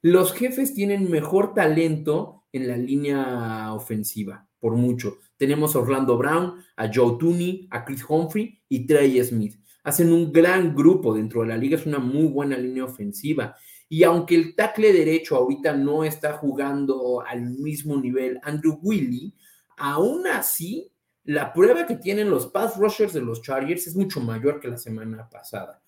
Los 0.00 0.32
jefes 0.32 0.72
tienen 0.72 1.10
mejor 1.10 1.52
talento 1.52 2.44
en 2.52 2.68
la 2.68 2.78
línea 2.78 3.74
ofensiva, 3.74 4.48
por 4.58 4.76
mucho. 4.76 5.18
Tenemos 5.36 5.76
a 5.76 5.80
Orlando 5.80 6.16
Brown, 6.16 6.64
a 6.74 6.90
Joe 6.90 7.18
Tooney, 7.20 7.68
a 7.70 7.84
Chris 7.84 8.02
Humphrey 8.08 8.62
y 8.66 8.86
Trey 8.86 9.22
Smith 9.22 9.56
hacen 9.84 10.12
un 10.12 10.32
gran 10.32 10.74
grupo 10.74 11.14
dentro 11.14 11.42
de 11.42 11.48
la 11.48 11.56
liga, 11.56 11.76
es 11.76 11.86
una 11.86 11.98
muy 11.98 12.28
buena 12.28 12.56
línea 12.56 12.84
ofensiva. 12.84 13.56
Y 13.88 14.04
aunque 14.04 14.36
el 14.36 14.54
tackle 14.54 14.92
derecho 14.92 15.36
ahorita 15.36 15.74
no 15.74 16.04
está 16.04 16.34
jugando 16.34 17.20
al 17.20 17.42
mismo 17.42 18.00
nivel 18.00 18.38
Andrew 18.42 18.78
Willy, 18.80 19.34
aún 19.76 20.26
así 20.28 20.90
la 21.24 21.52
prueba 21.52 21.84
que 21.84 21.96
tienen 21.96 22.30
los 22.30 22.46
pass 22.46 22.76
rushers 22.76 23.12
de 23.12 23.20
los 23.20 23.42
Chargers 23.42 23.86
es 23.86 23.96
mucho 23.96 24.20
mayor 24.20 24.60
que 24.60 24.68
la 24.68 24.78
semana 24.78 25.28
pasada. 25.28 25.81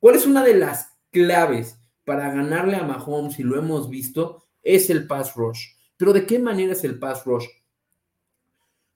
¿Cuál 0.00 0.16
es 0.16 0.26
una 0.26 0.42
de 0.42 0.54
las 0.54 0.98
claves 1.10 1.78
para 2.04 2.32
ganarle 2.32 2.76
a 2.76 2.82
Mahomes, 2.82 3.38
y 3.38 3.42
lo 3.42 3.58
hemos 3.58 3.88
visto, 3.88 4.48
es 4.62 4.90
el 4.90 5.06
pass 5.06 5.34
rush? 5.36 5.60
Pero 5.96 6.12
¿de 6.12 6.26
qué 6.26 6.38
manera 6.38 6.72
es 6.72 6.82
el 6.84 6.98
pass 6.98 7.24
rush? 7.26 7.44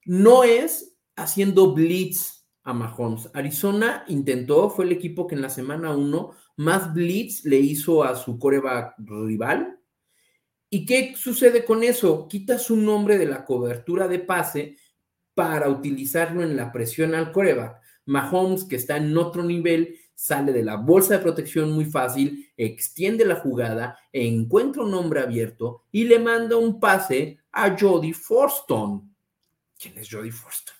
No 0.05 0.43
es 0.43 0.97
haciendo 1.15 1.73
blitz 1.73 2.47
a 2.63 2.73
Mahomes. 2.73 3.29
Arizona 3.33 4.03
intentó, 4.07 4.71
fue 4.71 4.85
el 4.85 4.91
equipo 4.91 5.27
que 5.27 5.35
en 5.35 5.43
la 5.43 5.49
semana 5.49 5.95
1 5.95 6.31
más 6.57 6.93
blitz 6.93 7.45
le 7.45 7.57
hizo 7.57 8.03
a 8.03 8.15
su 8.15 8.39
coreback 8.39 8.95
rival. 8.97 9.79
¿Y 10.69 10.85
qué 10.85 11.13
sucede 11.15 11.63
con 11.63 11.83
eso? 11.83 12.27
Quita 12.27 12.57
su 12.57 12.75
nombre 12.77 13.19
de 13.19 13.27
la 13.27 13.45
cobertura 13.45 14.07
de 14.07 14.19
pase 14.19 14.77
para 15.35 15.69
utilizarlo 15.69 16.41
en 16.41 16.57
la 16.57 16.71
presión 16.71 17.13
al 17.13 17.31
coreback. 17.31 17.79
Mahomes, 18.05 18.63
que 18.63 18.77
está 18.77 18.97
en 18.97 19.15
otro 19.17 19.43
nivel, 19.43 19.99
sale 20.15 20.53
de 20.53 20.63
la 20.63 20.77
bolsa 20.77 21.15
de 21.15 21.23
protección 21.23 21.71
muy 21.71 21.85
fácil, 21.85 22.49
extiende 22.57 23.25
la 23.25 23.35
jugada, 23.35 23.99
encuentra 24.11 24.83
un 24.83 24.93
hombre 24.93 25.19
abierto 25.19 25.83
y 25.91 26.05
le 26.05 26.19
manda 26.19 26.55
un 26.55 26.79
pase 26.79 27.39
a 27.51 27.75
Jody 27.77 28.13
Forston. 28.13 29.13
¿Quién 29.77 29.97
es 29.97 30.09
Jody 30.09 30.31
Forston? 30.31 30.75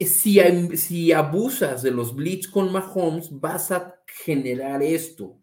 si, 0.00 0.40
si 0.76 1.12
abusas 1.12 1.82
de 1.82 1.90
los 1.90 2.14
blitz 2.14 2.46
con 2.48 2.72
Mahomes, 2.72 3.28
vas 3.32 3.72
a 3.72 4.00
generar 4.06 4.82
esto. 4.82 5.40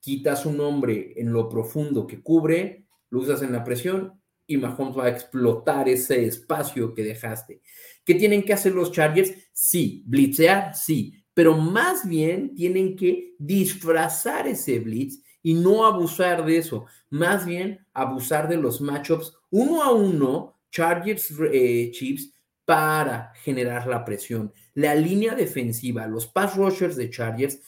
Quitas 0.00 0.46
un 0.46 0.60
hombre 0.60 1.14
en 1.16 1.32
lo 1.32 1.48
profundo 1.48 2.06
que 2.06 2.22
cubre, 2.22 2.86
lo 3.10 3.20
usas 3.20 3.42
en 3.42 3.52
la 3.52 3.64
presión 3.64 4.20
y 4.46 4.58
Mahomes 4.58 4.96
va 4.96 5.06
a 5.06 5.10
explotar 5.10 5.88
ese 5.88 6.24
espacio 6.24 6.94
que 6.94 7.02
dejaste. 7.02 7.62
¿Qué 8.04 8.14
tienen 8.14 8.44
que 8.44 8.52
hacer 8.52 8.72
los 8.72 8.92
Chargers? 8.92 9.32
Sí, 9.52 10.04
blitzear, 10.06 10.76
sí, 10.76 11.23
pero 11.34 11.56
más 11.56 12.08
bien 12.08 12.54
tienen 12.54 12.96
que 12.96 13.34
disfrazar 13.38 14.46
ese 14.46 14.78
blitz 14.78 15.20
y 15.42 15.54
no 15.54 15.84
abusar 15.84 16.44
de 16.46 16.56
eso, 16.56 16.86
más 17.10 17.44
bien 17.44 17.86
abusar 17.92 18.48
de 18.48 18.56
los 18.56 18.80
matchups 18.80 19.36
uno 19.50 19.82
a 19.82 19.92
uno, 19.92 20.58
Chargers 20.70 21.32
eh, 21.52 21.90
Chiefs, 21.92 22.32
para 22.64 23.32
generar 23.42 23.86
la 23.86 24.04
presión. 24.04 24.52
La 24.74 24.94
línea 24.94 25.34
defensiva, 25.34 26.06
los 26.06 26.26
pass 26.26 26.56
rushers 26.56 26.96
de 26.96 27.10
Chargers, 27.10 27.60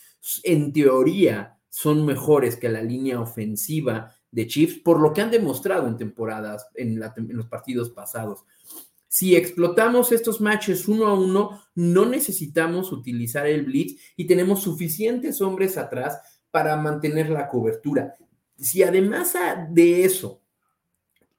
en 0.42 0.72
teoría, 0.72 1.58
son 1.68 2.06
mejores 2.06 2.56
que 2.56 2.68
la 2.68 2.82
línea 2.82 3.20
ofensiva 3.20 4.12
de 4.30 4.46
Chiefs, 4.46 4.80
por 4.82 4.98
lo 5.00 5.12
que 5.12 5.20
han 5.20 5.30
demostrado 5.30 5.86
en 5.86 5.96
temporadas, 5.96 6.66
en, 6.74 6.98
los 6.98 7.46
partidos 7.46 7.90
pasados. 7.90 8.44
Si 9.08 9.36
explotamos 9.36 10.12
estos 10.12 10.40
matches 10.40 10.88
uno 10.88 11.06
a 11.06 11.14
uno, 11.14 11.62
no 11.74 12.06
necesitamos 12.06 12.92
utilizar 12.92 13.46
el 13.46 13.64
blitz 13.64 14.00
y 14.16 14.26
tenemos 14.26 14.62
suficientes 14.62 15.40
hombres 15.40 15.76
atrás 15.78 16.20
para 16.50 16.76
mantener 16.76 17.30
la 17.30 17.48
cobertura. 17.48 18.16
Si 18.58 18.82
además 18.82 19.34
de 19.70 20.04
eso 20.04 20.42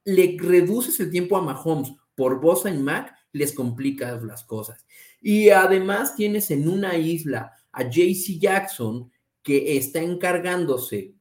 le 0.06 0.38
reduces 0.40 1.00
el 1.00 1.12
tiempo 1.12 1.36
a 1.36 1.42
Mahomes 1.42 1.92
por 2.16 2.40
Bosa 2.40 2.70
y 2.70 2.78
Mac, 2.78 3.14
les 3.34 3.54
complicas 3.54 4.24
las 4.24 4.44
cosas. 4.44 4.86
Y 5.22 5.50
además 5.50 6.16
tienes 6.16 6.50
en 6.52 6.70
una 6.70 6.98
isla 6.98 7.52
a 7.72 7.84
JC 7.84 8.40
Jackson 8.40 9.12
que 9.44 9.78
está 9.78 10.02
encargándose 10.02 11.14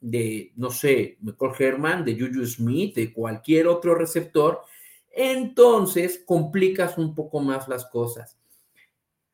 de, 0.00 0.52
no 0.56 0.70
sé, 0.70 1.18
Michael 1.20 1.52
Herman, 1.58 2.04
de 2.04 2.18
Juju 2.18 2.46
Smith, 2.46 2.94
de 2.94 3.12
cualquier 3.12 3.66
otro 3.66 3.94
receptor, 3.94 4.60
entonces 5.20 6.22
complicas 6.24 6.98
un 6.98 7.14
poco 7.14 7.40
más 7.40 7.68
las 7.68 7.84
cosas. 7.86 8.38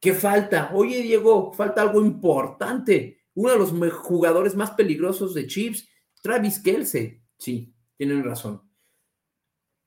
¿Qué 0.01 0.13
falta? 0.13 0.71
Oye, 0.75 1.03
Diego, 1.03 1.53
falta 1.53 1.83
algo 1.83 2.01
importante. 2.01 3.19
Uno 3.35 3.53
de 3.53 3.59
los 3.59 3.73
jugadores 3.93 4.55
más 4.55 4.73
peligrosos 4.73 5.35
de 5.35 5.47
Chiefs, 5.47 5.89
Travis 6.23 6.59
Kelsey. 6.59 7.23
Sí, 7.39 7.75
tienen 7.97 8.25
razón 8.25 8.67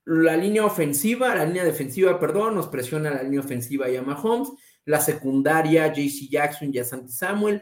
la 0.10 0.36
línea 0.36 0.65
ofensiva, 0.65 1.36
la 1.36 1.46
línea 1.46 1.63
defensiva, 1.63 2.20
perdón, 2.20 2.56
nos 2.56 2.68
presiona 2.68 3.12
la 3.12 3.22
línea 3.22 3.41
ofensiva 3.41 3.88
y 3.89 3.96
a 3.96 4.01
Mahomes. 4.01 4.50
La 4.86 5.00
secundaria, 5.00 5.94
JC 5.94 6.27
Jackson 6.27 6.72
y 6.74 6.79
a 6.79 6.84
Santi 6.84 7.12
Samuel 7.12 7.62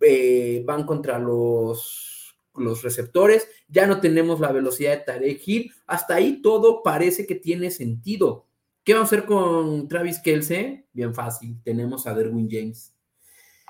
eh, 0.00 0.62
van 0.64 0.84
contra 0.84 1.18
los, 1.18 2.19
los 2.60 2.82
receptores. 2.82 3.48
Ya 3.68 3.86
no 3.86 4.00
tenemos 4.00 4.40
la 4.40 4.52
velocidad 4.52 4.92
de 4.92 5.04
Tarek 5.04 5.42
Hill. 5.46 5.72
Hasta 5.86 6.14
ahí 6.16 6.40
todo 6.42 6.82
parece 6.82 7.26
que 7.26 7.34
tiene 7.34 7.70
sentido. 7.70 8.46
¿Qué 8.84 8.94
vamos 8.94 9.12
a 9.12 9.16
hacer 9.16 9.26
con 9.26 9.88
Travis 9.88 10.18
Kelsey? 10.20 10.86
Bien 10.92 11.14
fácil, 11.14 11.60
tenemos 11.62 12.06
a 12.06 12.14
Derwin 12.14 12.48
James. 12.50 12.94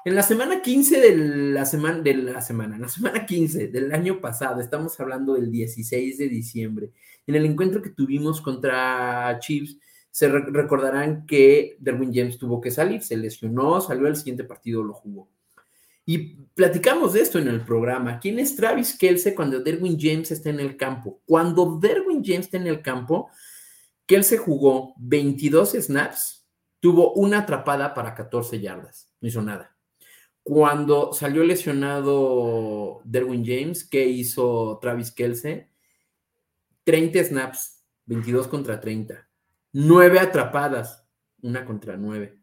En 0.04 0.14
la 0.14 0.22
semana 0.22 0.62
15 0.62 1.00
de 1.00 1.16
la 1.16 1.66
semana, 1.66 2.00
de 2.00 2.14
la 2.14 2.40
semana, 2.40 2.78
la 2.78 2.88
semana 2.88 3.26
15 3.26 3.68
del 3.68 3.92
año 3.92 4.20
pasado, 4.20 4.60
estamos 4.60 4.98
hablando 4.98 5.34
del 5.34 5.50
16 5.50 6.16
de 6.16 6.28
diciembre, 6.28 6.92
en 7.26 7.34
el 7.34 7.44
encuentro 7.44 7.82
que 7.82 7.90
tuvimos 7.90 8.40
contra 8.40 9.38
Chiefs, 9.40 9.76
se 10.10 10.28
recordarán 10.28 11.26
que 11.26 11.76
Derwin 11.78 12.14
James 12.14 12.38
tuvo 12.38 12.60
que 12.60 12.70
salir, 12.70 13.02
se 13.02 13.16
lesionó, 13.16 13.80
salió 13.80 14.06
al 14.06 14.16
siguiente 14.16 14.44
partido, 14.44 14.82
lo 14.82 14.94
jugó. 14.94 15.28
Y 16.10 16.18
platicamos 16.56 17.12
de 17.12 17.20
esto 17.20 17.38
en 17.38 17.46
el 17.46 17.64
programa. 17.64 18.18
¿Quién 18.18 18.40
es 18.40 18.56
Travis 18.56 18.98
Kelsey 18.98 19.32
cuando 19.32 19.60
Derwin 19.60 19.96
James 19.96 20.32
está 20.32 20.50
en 20.50 20.58
el 20.58 20.76
campo? 20.76 21.22
Cuando 21.24 21.78
Derwin 21.78 22.24
James 22.24 22.46
está 22.46 22.56
en 22.56 22.66
el 22.66 22.82
campo, 22.82 23.30
Kelsey 24.06 24.36
jugó 24.36 24.92
22 24.98 25.70
snaps, 25.80 26.44
tuvo 26.80 27.12
una 27.12 27.38
atrapada 27.38 27.94
para 27.94 28.16
14 28.16 28.58
yardas, 28.58 29.08
no 29.20 29.28
hizo 29.28 29.40
nada. 29.40 29.76
Cuando 30.42 31.12
salió 31.12 31.44
lesionado 31.44 33.02
Derwin 33.04 33.44
James, 33.46 33.84
¿qué 33.84 34.08
hizo 34.08 34.80
Travis 34.82 35.12
Kelsey? 35.12 35.68
30 36.82 37.22
snaps, 37.22 37.84
22 38.06 38.48
contra 38.48 38.80
30. 38.80 39.28
nueve 39.74 40.18
atrapadas, 40.18 41.06
una 41.40 41.64
contra 41.64 41.96
nueve. 41.96 42.36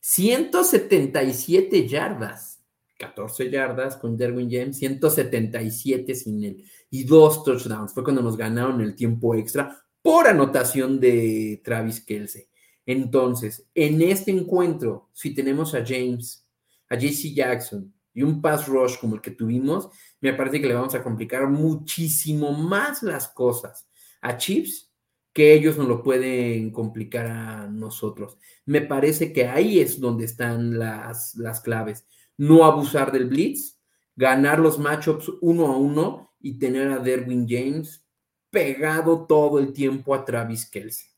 177 0.00 1.86
yardas, 1.86 2.59
14 3.00 3.50
yardas 3.50 3.96
con 3.96 4.16
Derwin 4.16 4.50
James, 4.50 4.76
177 4.76 6.14
sin 6.14 6.44
él 6.44 6.64
y 6.90 7.04
dos 7.04 7.42
touchdowns. 7.42 7.94
Fue 7.94 8.04
cuando 8.04 8.22
nos 8.22 8.36
ganaron 8.36 8.80
el 8.82 8.94
tiempo 8.94 9.34
extra 9.34 9.82
por 10.02 10.28
anotación 10.28 11.00
de 11.00 11.60
Travis 11.64 12.04
Kelsey. 12.04 12.46
Entonces, 12.84 13.66
en 13.74 14.02
este 14.02 14.30
encuentro, 14.30 15.08
si 15.12 15.34
tenemos 15.34 15.74
a 15.74 15.84
James, 15.84 16.46
a 16.88 16.96
JC 16.96 17.34
Jackson 17.34 17.92
y 18.12 18.22
un 18.22 18.42
pass 18.42 18.66
rush 18.68 18.98
como 19.00 19.14
el 19.14 19.20
que 19.20 19.30
tuvimos, 19.30 19.88
me 20.20 20.34
parece 20.34 20.60
que 20.60 20.68
le 20.68 20.74
vamos 20.74 20.94
a 20.94 21.02
complicar 21.02 21.48
muchísimo 21.48 22.52
más 22.52 23.02
las 23.02 23.28
cosas 23.28 23.88
a 24.20 24.36
Chips 24.36 24.90
que 25.32 25.54
ellos 25.54 25.78
no 25.78 25.84
lo 25.84 26.02
pueden 26.02 26.70
complicar 26.72 27.26
a 27.26 27.68
nosotros. 27.68 28.36
Me 28.66 28.80
parece 28.80 29.32
que 29.32 29.46
ahí 29.46 29.78
es 29.80 30.00
donde 30.00 30.24
están 30.24 30.78
las, 30.78 31.36
las 31.36 31.60
claves. 31.60 32.04
No 32.40 32.64
abusar 32.64 33.12
del 33.12 33.26
blitz, 33.26 33.78
ganar 34.16 34.60
los 34.60 34.78
matchups 34.78 35.30
uno 35.42 35.66
a 35.66 35.76
uno 35.76 36.32
y 36.40 36.58
tener 36.58 36.90
a 36.90 36.98
Derwin 36.98 37.46
James 37.46 38.02
pegado 38.48 39.26
todo 39.26 39.58
el 39.58 39.74
tiempo 39.74 40.14
a 40.14 40.24
Travis 40.24 40.64
Kelsey. 40.64 41.10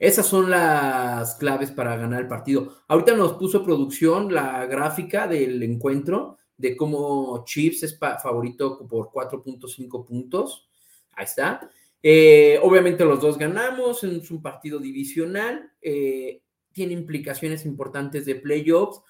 Esas 0.00 0.26
son 0.26 0.50
las 0.50 1.36
claves 1.36 1.70
para 1.70 1.96
ganar 1.96 2.22
el 2.22 2.26
partido. 2.26 2.82
Ahorita 2.88 3.14
nos 3.14 3.34
puso 3.34 3.62
producción 3.64 4.34
la 4.34 4.66
gráfica 4.66 5.28
del 5.28 5.62
encuentro 5.62 6.38
de 6.56 6.76
cómo 6.76 7.44
Chiefs 7.44 7.84
es 7.84 7.96
favorito 7.96 8.84
por 8.88 9.12
4.5 9.12 10.04
puntos. 10.04 10.68
Ahí 11.12 11.26
está. 11.26 11.70
Eh, 12.02 12.58
obviamente 12.64 13.04
los 13.04 13.20
dos 13.20 13.38
ganamos, 13.38 14.02
es 14.02 14.28
un 14.32 14.42
partido 14.42 14.80
divisional, 14.80 15.70
eh, 15.80 16.42
tiene 16.72 16.94
implicaciones 16.94 17.64
importantes 17.64 18.26
de 18.26 18.34
playoffs 18.34 19.02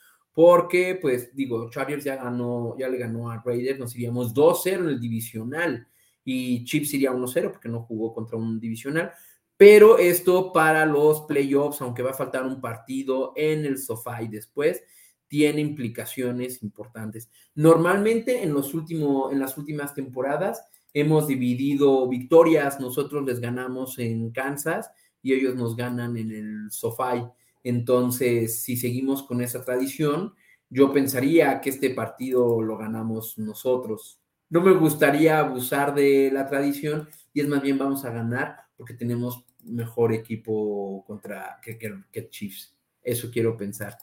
porque, 0.43 0.95
pues 0.99 1.37
digo, 1.37 1.69
Chargers 1.69 2.03
ya 2.03 2.17
ganó, 2.17 2.75
ya 2.79 2.89
le 2.89 2.97
ganó 2.97 3.31
a 3.31 3.43
Raiders, 3.45 3.79
nos 3.79 3.95
iríamos 3.95 4.33
2-0 4.33 4.73
en 4.73 4.89
el 4.89 4.99
divisional 4.99 5.87
y 6.25 6.65
Chips 6.65 6.95
iría 6.95 7.13
1-0 7.13 7.51
porque 7.51 7.69
no 7.69 7.83
jugó 7.83 8.15
contra 8.15 8.39
un 8.39 8.59
divisional. 8.59 9.13
Pero 9.59 9.99
esto 9.99 10.51
para 10.51 10.87
los 10.87 11.21
playoffs, 11.27 11.83
aunque 11.83 12.03
va 12.03 12.13
a 12.13 12.15
faltar 12.15 12.47
un 12.47 12.59
partido 12.59 13.35
en 13.37 13.67
el 13.67 13.77
sofá 13.77 14.23
y 14.23 14.29
después, 14.29 14.83
tiene 15.29 15.61
implicaciones 15.61 16.63
importantes. 16.63 17.31
Normalmente 17.55 18.43
en, 18.43 18.55
los 18.55 18.73
últimos, 18.73 19.35
en 19.35 19.41
las 19.41 19.59
últimas 19.59 19.95
temporadas 19.95 20.65
hemos 20.95 21.27
dividido 21.27 22.09
victorias, 22.09 22.81
nosotros 22.81 23.27
les 23.27 23.41
ganamos 23.41 23.99
en 23.99 24.31
Kansas 24.31 24.91
y 25.21 25.35
ellos 25.35 25.55
nos 25.55 25.77
ganan 25.77 26.17
en 26.17 26.33
el 26.33 26.71
sofá. 26.71 27.31
Entonces, 27.63 28.63
si 28.63 28.77
seguimos 28.77 29.23
con 29.23 29.41
esa 29.43 29.65
tradición, 29.65 30.35
yo 30.69 30.93
pensaría 30.93 31.61
que 31.61 31.71
este 31.71 31.91
partido 31.91 32.63
lo 32.63 32.77
ganamos 32.77 33.37
nosotros. 33.39 34.21
No 34.49 34.61
me 34.63 34.73
gustaría 34.73 35.39
abusar 35.39 35.95
de 35.95 36.31
la 36.33 36.49
tradición 36.49 37.09
y 37.33 37.41
es 37.41 37.49
más 37.49 37.63
bien 37.63 37.79
vamos 37.79 38.05
a 38.05 38.11
ganar 38.11 38.57
porque 38.77 38.95
tenemos 38.95 39.45
mejor 39.65 40.13
equipo 40.13 41.05
contra 41.07 41.61
que, 41.63 42.29
Chiefs. 42.31 42.75
Eso 43.03 43.31
quiero 43.31 43.57
pensar. 43.57 43.97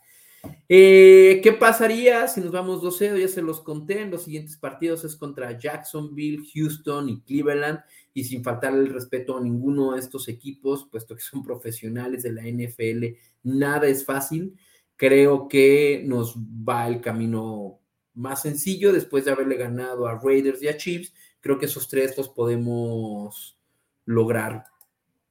Eh, 0.69 1.39
¿Qué 1.43 1.53
pasaría 1.53 2.27
si 2.27 2.41
nos 2.41 2.51
vamos 2.51 2.81
2-0? 2.81 3.19
Ya 3.19 3.27
se 3.27 3.41
los 3.41 3.61
conté. 3.61 4.01
En 4.01 4.11
los 4.11 4.23
siguientes 4.23 4.57
partidos 4.57 5.03
es 5.03 5.15
contra 5.15 5.57
Jacksonville, 5.57 6.43
Houston 6.53 7.09
y 7.09 7.21
Cleveland. 7.21 7.79
Y 8.13 8.23
sin 8.23 8.43
faltar 8.43 8.73
el 8.73 8.87
respeto 8.87 9.37
a 9.37 9.41
ninguno 9.41 9.93
de 9.93 9.99
estos 9.99 10.27
equipos, 10.27 10.87
puesto 10.91 11.15
que 11.15 11.21
son 11.21 11.43
profesionales 11.43 12.23
de 12.23 12.31
la 12.31 12.43
NFL, 12.43 13.17
nada 13.43 13.87
es 13.87 14.03
fácil. 14.03 14.57
Creo 14.95 15.47
que 15.47 16.03
nos 16.05 16.35
va 16.37 16.87
el 16.87 17.01
camino 17.01 17.79
más 18.15 18.41
sencillo 18.41 18.91
después 18.91 19.25
de 19.25 19.31
haberle 19.31 19.55
ganado 19.55 20.07
a 20.07 20.19
Raiders 20.19 20.61
y 20.63 20.67
a 20.67 20.75
Chiefs. 20.75 21.13
Creo 21.39 21.59
que 21.59 21.67
esos 21.67 21.87
tres 21.87 22.17
los 22.17 22.29
podemos 22.29 23.59
lograr 24.05 24.65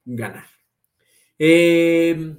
ganar. 0.05 0.45
Em, 1.37 2.37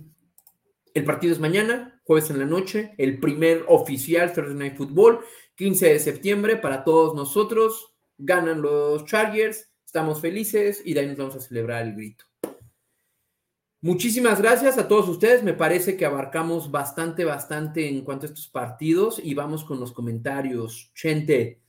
el 0.95 1.05
partido 1.05 1.33
es 1.33 1.39
mañana, 1.39 1.98
jueves 2.09 2.31
en 2.31 2.39
la 2.39 2.47
noche, 2.47 2.95
el 2.97 3.21
primer 3.21 3.67
oficial 3.69 4.33
Thursday 4.33 4.57
Night 4.57 4.77
Football, 4.79 5.21
15 5.57 5.89
de 5.91 5.99
septiembre 5.99 6.57
para 6.57 6.83
todos 6.83 7.15
nosotros. 7.15 7.95
Ganan 8.17 8.63
los 8.63 9.05
Chargers, 9.05 9.71
estamos 9.85 10.19
felices 10.19 10.81
y 10.87 10.95
de 10.95 11.01
ahí 11.01 11.07
nos 11.09 11.19
vamos 11.19 11.37
a 11.37 11.41
celebrar 11.41 11.87
el 11.87 11.95
grito. 11.95 12.25
Muchísimas 13.83 14.41
gracias 14.41 14.79
a 14.79 14.89
todos 14.89 15.07
ustedes. 15.07 15.43
Me 15.43 15.53
parece 15.53 15.99
que 15.99 16.07
abarcamos 16.07 16.71
bastante, 16.71 17.27
bastante 17.27 17.87
en 17.87 18.01
cuanto 18.01 18.25
a 18.25 18.31
estos 18.31 18.49
partidos 18.49 19.21
y 19.23 19.35
vamos 19.35 19.63
con 19.63 19.79
los 19.79 19.93
comentarios. 19.93 20.91
Chente, 20.95 21.61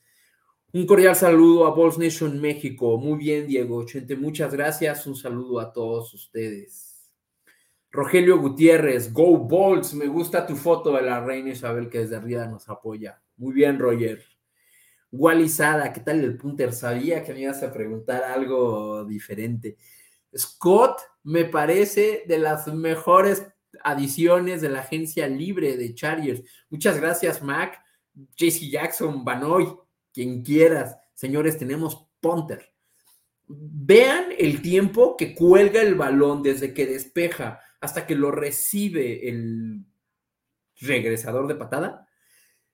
un 0.71 0.85
cordial 0.85 1.17
saludo 1.17 1.65
a 1.65 1.75
Balls 1.75 1.97
Nation 1.97 2.39
México. 2.39 2.97
Muy 2.97 3.17
bien, 3.17 3.45
Diego. 3.45 3.85
Chente, 3.85 4.15
muchas 4.15 4.53
gracias. 4.53 5.05
Un 5.05 5.17
saludo 5.17 5.59
a 5.59 5.73
todos 5.73 6.13
ustedes. 6.13 6.88
Rogelio 7.91 8.37
Gutiérrez, 8.39 9.11
Go 9.11 9.37
Balls. 9.37 9.93
Me 9.93 10.07
gusta 10.07 10.45
tu 10.45 10.55
foto 10.55 10.93
de 10.93 11.01
la 11.01 11.19
reina 11.19 11.49
Isabel 11.49 11.89
que 11.89 11.99
desde 11.99 12.15
arriba 12.15 12.45
nos 12.45 12.69
apoya. 12.69 13.21
Muy 13.37 13.53
bien, 13.53 13.79
Roger. 13.79 14.23
Wally 15.11 15.49
Sada, 15.49 15.91
¿qué 15.91 16.01
tal 16.01 16.23
el 16.23 16.37
punter? 16.37 16.71
Sabía 16.71 17.23
que 17.23 17.33
me 17.33 17.41
ibas 17.41 17.63
a 17.63 17.73
preguntar 17.73 18.23
algo 18.23 19.03
diferente. 19.05 19.77
Scott 20.37 20.99
me 21.23 21.45
parece 21.45 22.23
de 22.27 22.37
las 22.37 22.67
mejores 22.67 23.47
adiciones 23.83 24.61
de 24.61 24.69
la 24.69 24.81
agencia 24.81 25.27
libre 25.27 25.77
de 25.77 25.95
Chargers. 25.95 26.43
Muchas 26.69 26.99
gracias, 26.99 27.41
Mac, 27.41 27.81
JC 28.35 28.69
Jackson, 28.69 29.25
Banoy, 29.25 29.75
quien 30.13 30.43
quieras. 30.43 30.97
Señores, 31.15 31.57
tenemos 31.57 32.07
punter. 32.19 32.71
Vean 33.47 34.25
el 34.37 34.61
tiempo 34.61 35.17
que 35.17 35.33
cuelga 35.33 35.81
el 35.81 35.95
balón 35.95 36.43
desde 36.43 36.71
que 36.73 36.85
despeja 36.85 37.59
hasta 37.81 38.05
que 38.05 38.15
lo 38.15 38.31
recibe 38.31 39.29
el 39.29 39.85
regresador 40.79 41.47
de 41.47 41.55
patada. 41.55 42.07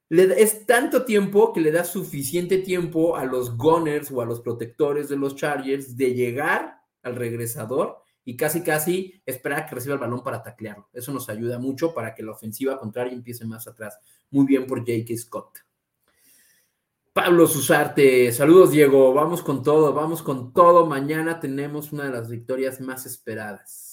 es 0.09 0.65
tanto 0.65 1.05
tiempo 1.05 1.53
que 1.53 1.61
le 1.61 1.71
da 1.71 1.83
suficiente 1.83 2.59
tiempo 2.59 3.15
a 3.17 3.25
los 3.25 3.57
gunners 3.57 4.11
o 4.11 4.21
a 4.21 4.25
los 4.25 4.41
protectores 4.41 5.09
de 5.09 5.17
los 5.17 5.35
Chargers 5.35 5.97
de 5.97 6.13
llegar 6.13 6.79
al 7.03 7.15
regresador 7.15 7.97
y 8.23 8.35
casi 8.35 8.63
casi 8.63 9.21
esperar 9.25 9.67
que 9.67 9.75
reciba 9.75 9.93
el 9.93 10.01
balón 10.01 10.23
para 10.23 10.41
taclearlo. 10.41 10.89
Eso 10.93 11.13
nos 11.13 11.29
ayuda 11.29 11.59
mucho 11.59 11.93
para 11.93 12.15
que 12.15 12.23
la 12.23 12.31
ofensiva 12.31 12.79
contraria 12.79 13.13
empiece 13.13 13.45
más 13.45 13.67
atrás. 13.67 13.99
Muy 14.31 14.45
bien 14.45 14.65
por 14.65 14.79
J.K. 14.79 15.15
Scott. 15.17 15.59
Pablo 17.13 17.47
Susarte, 17.47 18.29
saludos 18.33 18.71
Diego, 18.71 19.13
vamos 19.13 19.41
con 19.41 19.63
todo, 19.63 19.93
vamos 19.93 20.21
con 20.21 20.51
todo. 20.51 20.85
Mañana 20.85 21.39
tenemos 21.39 21.93
una 21.93 22.03
de 22.05 22.11
las 22.11 22.29
victorias 22.29 22.81
más 22.81 23.05
esperadas. 23.05 23.84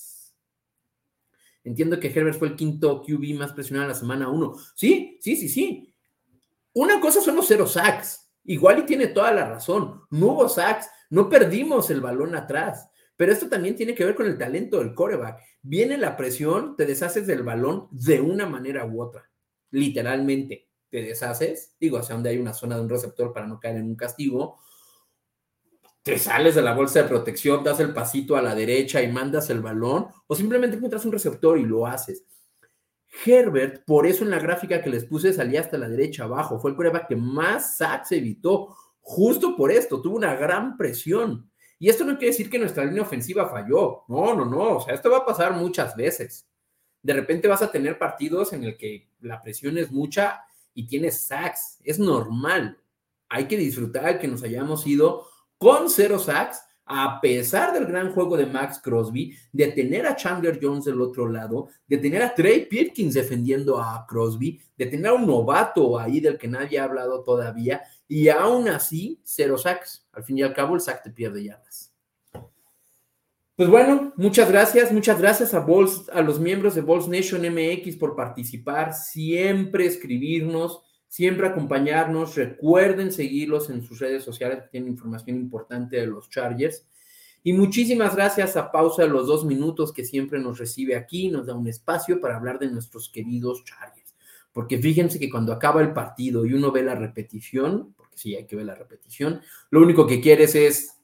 Entiendo 1.65 2.01
que 2.01 2.09
Herbert 2.09 2.39
fue 2.39 2.49
el 2.49 2.57
quinto 2.57 3.03
QB 3.03 3.35
más 3.35 3.53
presionado 3.53 3.85
en 3.85 3.91
la 3.91 3.99
semana 3.99 4.29
1. 4.29 4.55
Sí, 4.75 5.19
sí, 5.21 5.37
sí, 5.37 5.49
sí. 5.49 5.95
Una 6.75 7.01
cosa 7.01 7.21
son 7.21 7.37
los 7.37 7.47
cero 7.47 7.67
sacks. 7.67 8.31
Igual 8.45 8.81
y 8.81 8.87
tiene 8.87 9.09
toda 9.09 9.33
la 9.33 9.49
razón. 9.49 10.03
No 10.11 10.29
hubo 10.29 10.49
sacks, 10.49 10.89
no 11.11 11.29
perdimos 11.29 11.91
el 11.91 12.01
balón 12.01 12.35
atrás. 12.35 12.89
Pero 13.17 13.33
esto 13.33 13.49
también 13.49 13.77
tiene 13.77 13.95
que 13.95 14.05
ver 14.05 14.15
con 14.15 14.27
el 14.27 14.39
talento 14.39 14.79
del 14.79 14.95
coreback. 14.95 15.39
Viene 15.63 15.97
la 15.97 16.17
presión, 16.17 16.75
te 16.77 16.87
deshaces 16.87 17.27
del 17.27 17.43
balón 17.43 17.87
de 17.93 18.21
una 18.21 18.47
manera 18.47 18.85
u 18.85 19.01
otra. 19.01 19.31
Literalmente, 19.71 20.69
te 20.91 21.03
deshaces, 21.03 21.77
digo, 21.79 21.99
hacia 21.99 22.15
donde 22.15 22.31
hay 22.31 22.39
una 22.39 22.53
zona 22.53 22.77
de 22.77 22.83
un 22.83 22.89
receptor 22.89 23.33
para 23.33 23.47
no 23.47 23.61
caer 23.61 23.77
en 23.77 23.85
un 23.85 23.97
castigo. 23.97 24.59
Te 26.03 26.19
sales 26.19 26.57
de 26.57 26.63
la 26.63 26.75
bolsa 26.75 27.03
de 27.03 27.09
protección, 27.09 27.63
das 27.63 27.79
el 27.79 27.95
pasito 27.95 28.37
a 28.37 28.43
la 28.43 28.55
derecha 28.55 29.03
y 29.03 29.13
mandas 29.13 29.51
el 29.51 29.61
balón, 29.61 30.09
o 30.27 30.35
simplemente 30.35 30.77
encuentras 30.77 31.05
un 31.05 31.13
receptor 31.13 31.59
y 31.59 31.65
lo 31.65 31.87
haces. 31.87 32.25
Herbert, 33.25 33.85
por 33.85 34.07
eso 34.07 34.25
en 34.25 34.31
la 34.31 34.39
gráfica 34.39 34.83
que 34.83 34.91
les 34.91 35.05
puse 35.05 35.33
salía 35.33 35.61
hasta 35.61 35.79
la 35.79 35.89
derecha 35.89 36.25
abajo, 36.25 36.59
fue 36.59 36.71
el 36.71 36.77
coreback 36.77 37.09
que 37.09 37.17
más 37.17 37.77
sacks 37.77 38.13
evitó, 38.13 38.77
justo 39.01 39.57
por 39.57 39.71
esto, 39.71 40.01
tuvo 40.01 40.17
una 40.17 40.35
gran 40.35 40.77
presión. 40.77 41.49
Y 41.79 41.89
esto 41.89 42.05
no 42.05 42.17
quiere 42.17 42.33
decir 42.33 42.49
que 42.49 42.61
nuestra 42.61 42.85
línea 42.85 43.03
ofensiva 43.03 43.49
falló. 43.49 44.05
No, 44.07 44.35
no, 44.35 44.45
no. 44.45 44.77
O 44.77 44.81
sea, 44.81 44.95
esto 44.95 45.11
va 45.11 45.19
a 45.19 45.27
pasar 45.27 45.53
muchas 45.53 45.97
veces. 45.97 46.49
De 47.03 47.13
repente 47.13 47.49
vas 47.49 47.61
a 47.61 47.73
tener 47.73 47.99
partidos 47.99 48.53
en 48.53 48.63
el 48.63 48.77
que 48.77 49.09
la 49.21 49.43
presión 49.43 49.77
es 49.77 49.91
mucha 49.91 50.45
y 50.75 50.87
tienes 50.87 51.27
sacks. 51.27 51.81
Es 51.83 51.99
normal. 51.99 52.79
Hay 53.29 53.49
que 53.49 53.57
disfrutar 53.57 54.21
que 54.21 54.29
nos 54.29 54.45
hayamos 54.45 54.87
ido 54.87 55.27
con 55.63 55.89
cero 55.89 56.19
sacks, 56.19 56.61
a 56.85 57.21
pesar 57.21 57.73
del 57.73 57.87
gran 57.87 58.13
juego 58.13 58.37
de 58.37 58.47
Max 58.47 58.81
Crosby, 58.83 59.33
de 59.53 59.69
tener 59.69 60.05
a 60.09 60.17
Chandler 60.17 60.59
Jones 60.61 60.85
del 60.85 61.01
otro 61.01 61.29
lado, 61.29 61.69
de 61.87 61.99
tener 61.99 62.21
a 62.21 62.35
Trey 62.35 62.67
Pirkins 62.67 63.15
defendiendo 63.15 63.81
a 63.81 64.05
Crosby, 64.09 64.61
de 64.77 64.87
tener 64.87 65.07
a 65.07 65.13
un 65.15 65.25
novato 65.25 65.97
ahí 65.97 66.19
del 66.19 66.37
que 66.37 66.49
nadie 66.49 66.81
ha 66.81 66.85
hablado 66.85 67.23
todavía, 67.23 67.81
y 68.09 68.29
aún 68.29 68.69
así, 68.69 69.21
cero 69.23 69.57
sacks. 69.57 70.05
Al 70.13 70.25
fin 70.25 70.39
y 70.39 70.43
al 70.43 70.53
cabo, 70.53 70.75
el 70.75 70.81
sack 70.81 71.05
te 71.05 71.11
pierde 71.11 71.45
yardas. 71.45 71.95
Pues 73.55 73.69
bueno, 73.69 74.13
muchas 74.17 74.51
gracias, 74.51 74.91
muchas 74.91 75.21
gracias 75.21 75.55
a, 75.55 75.65
a 76.13 76.23
los 76.23 76.41
miembros 76.41 76.75
de 76.75 76.81
Balls 76.81 77.07
Nation 77.07 77.43
MX 77.43 77.97
por 77.99 78.17
participar, 78.17 78.95
siempre 78.95 79.87
escribirnos, 79.87 80.83
siempre 81.13 81.47
acompañarnos. 81.47 82.37
Recuerden 82.37 83.13
seguirlos 83.13 83.69
en 83.69 83.83
sus 83.83 83.99
redes 83.99 84.25
sociales, 84.25 84.63
que 84.63 84.69
tienen 84.71 84.93
información 84.93 85.37
importante 85.37 85.99
de 85.99 86.07
los 86.07 86.31
Chargers. 86.31 86.87
Y 87.43 87.53
muchísimas 87.53 88.17
gracias 88.17 88.57
a 88.57 88.73
Pausa 88.73 89.03
de 89.03 89.09
los 89.09 89.27
dos 89.27 89.45
minutos 89.45 89.93
que 89.93 90.07
siempre 90.07 90.39
nos 90.39 90.59
recibe 90.59 90.97
aquí, 90.97 91.29
nos 91.29 91.49
da 91.49 91.55
un 91.55 91.69
espacio 91.69 92.19
para 92.19 92.37
hablar 92.37 92.59
de 92.59 92.71
nuestros 92.71 93.11
queridos 93.11 93.63
Chargers. 93.65 94.15
Porque 94.55 94.79
fíjense 94.79 95.19
que 95.19 95.29
cuando 95.29 95.53
acaba 95.53 95.83
el 95.83 95.93
partido 95.93 96.47
y 96.47 96.55
uno 96.55 96.73
ve 96.73 96.83
la 96.83 96.95
repetición, 96.95 97.93
porque 97.95 98.17
sí 98.17 98.35
hay 98.35 98.47
que 98.47 98.57
ver 98.57 98.65
la 98.65 98.75
repetición, 98.75 99.43
lo 99.69 99.83
único 99.83 100.07
que 100.07 100.23
quieres 100.23 100.55
es 100.55 100.97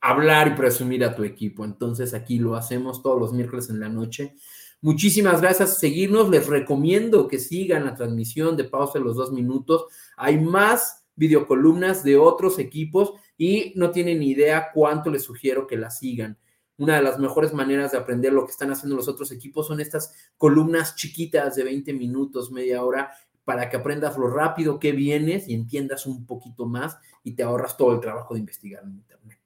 hablar 0.00 0.48
y 0.48 0.56
presumir 0.56 1.04
a 1.04 1.14
tu 1.14 1.22
equipo. 1.22 1.64
Entonces 1.64 2.14
aquí 2.14 2.40
lo 2.40 2.56
hacemos 2.56 3.00
todos 3.00 3.20
los 3.20 3.32
miércoles 3.32 3.70
en 3.70 3.78
la 3.78 3.88
noche. 3.88 4.34
Muchísimas 4.82 5.40
gracias 5.40 5.78
seguirnos. 5.78 6.28
Les 6.28 6.48
recomiendo 6.48 7.28
que 7.28 7.38
sigan 7.38 7.84
la 7.84 7.94
transmisión 7.94 8.56
de 8.56 8.64
pausa 8.64 8.98
de 8.98 9.04
los 9.04 9.14
dos 9.14 9.30
minutos. 9.30 9.86
Hay 10.16 10.40
más 10.40 11.04
videocolumnas 11.14 12.02
de 12.02 12.18
otros 12.18 12.58
equipos 12.58 13.12
y 13.38 13.72
no 13.76 13.92
tienen 13.92 14.24
idea 14.24 14.70
cuánto 14.74 15.08
les 15.08 15.22
sugiero 15.22 15.68
que 15.68 15.76
la 15.76 15.90
sigan. 15.90 16.36
Una 16.78 16.96
de 16.96 17.02
las 17.02 17.20
mejores 17.20 17.54
maneras 17.54 17.92
de 17.92 17.98
aprender 17.98 18.32
lo 18.32 18.44
que 18.44 18.50
están 18.50 18.72
haciendo 18.72 18.96
los 18.96 19.06
otros 19.06 19.30
equipos 19.30 19.68
son 19.68 19.80
estas 19.80 20.14
columnas 20.36 20.96
chiquitas 20.96 21.54
de 21.54 21.62
20 21.62 21.92
minutos, 21.92 22.50
media 22.50 22.82
hora, 22.82 23.12
para 23.44 23.70
que 23.70 23.76
aprendas 23.76 24.18
lo 24.18 24.26
rápido 24.26 24.80
que 24.80 24.90
vienes 24.90 25.48
y 25.48 25.54
entiendas 25.54 26.06
un 26.06 26.26
poquito 26.26 26.66
más 26.66 26.98
y 27.22 27.32
te 27.36 27.44
ahorras 27.44 27.76
todo 27.76 27.92
el 27.92 28.00
trabajo 28.00 28.34
de 28.34 28.40
investigar 28.40 28.82
en 28.82 28.94
Internet. 28.94 29.38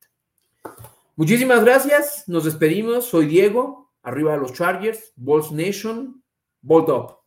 Muchísimas 1.15 1.63
gracias, 1.63 2.25
nos 2.27 2.45
despedimos. 2.45 3.05
Soy 3.07 3.27
Diego, 3.27 3.86
arriba 4.07 4.33
de 4.33 4.39
los 4.39 4.53
Chargers, 4.53 5.13
Balls 5.17 5.51
Nation, 5.51 6.23
Bolt 6.63 6.89
Up. 6.89 7.26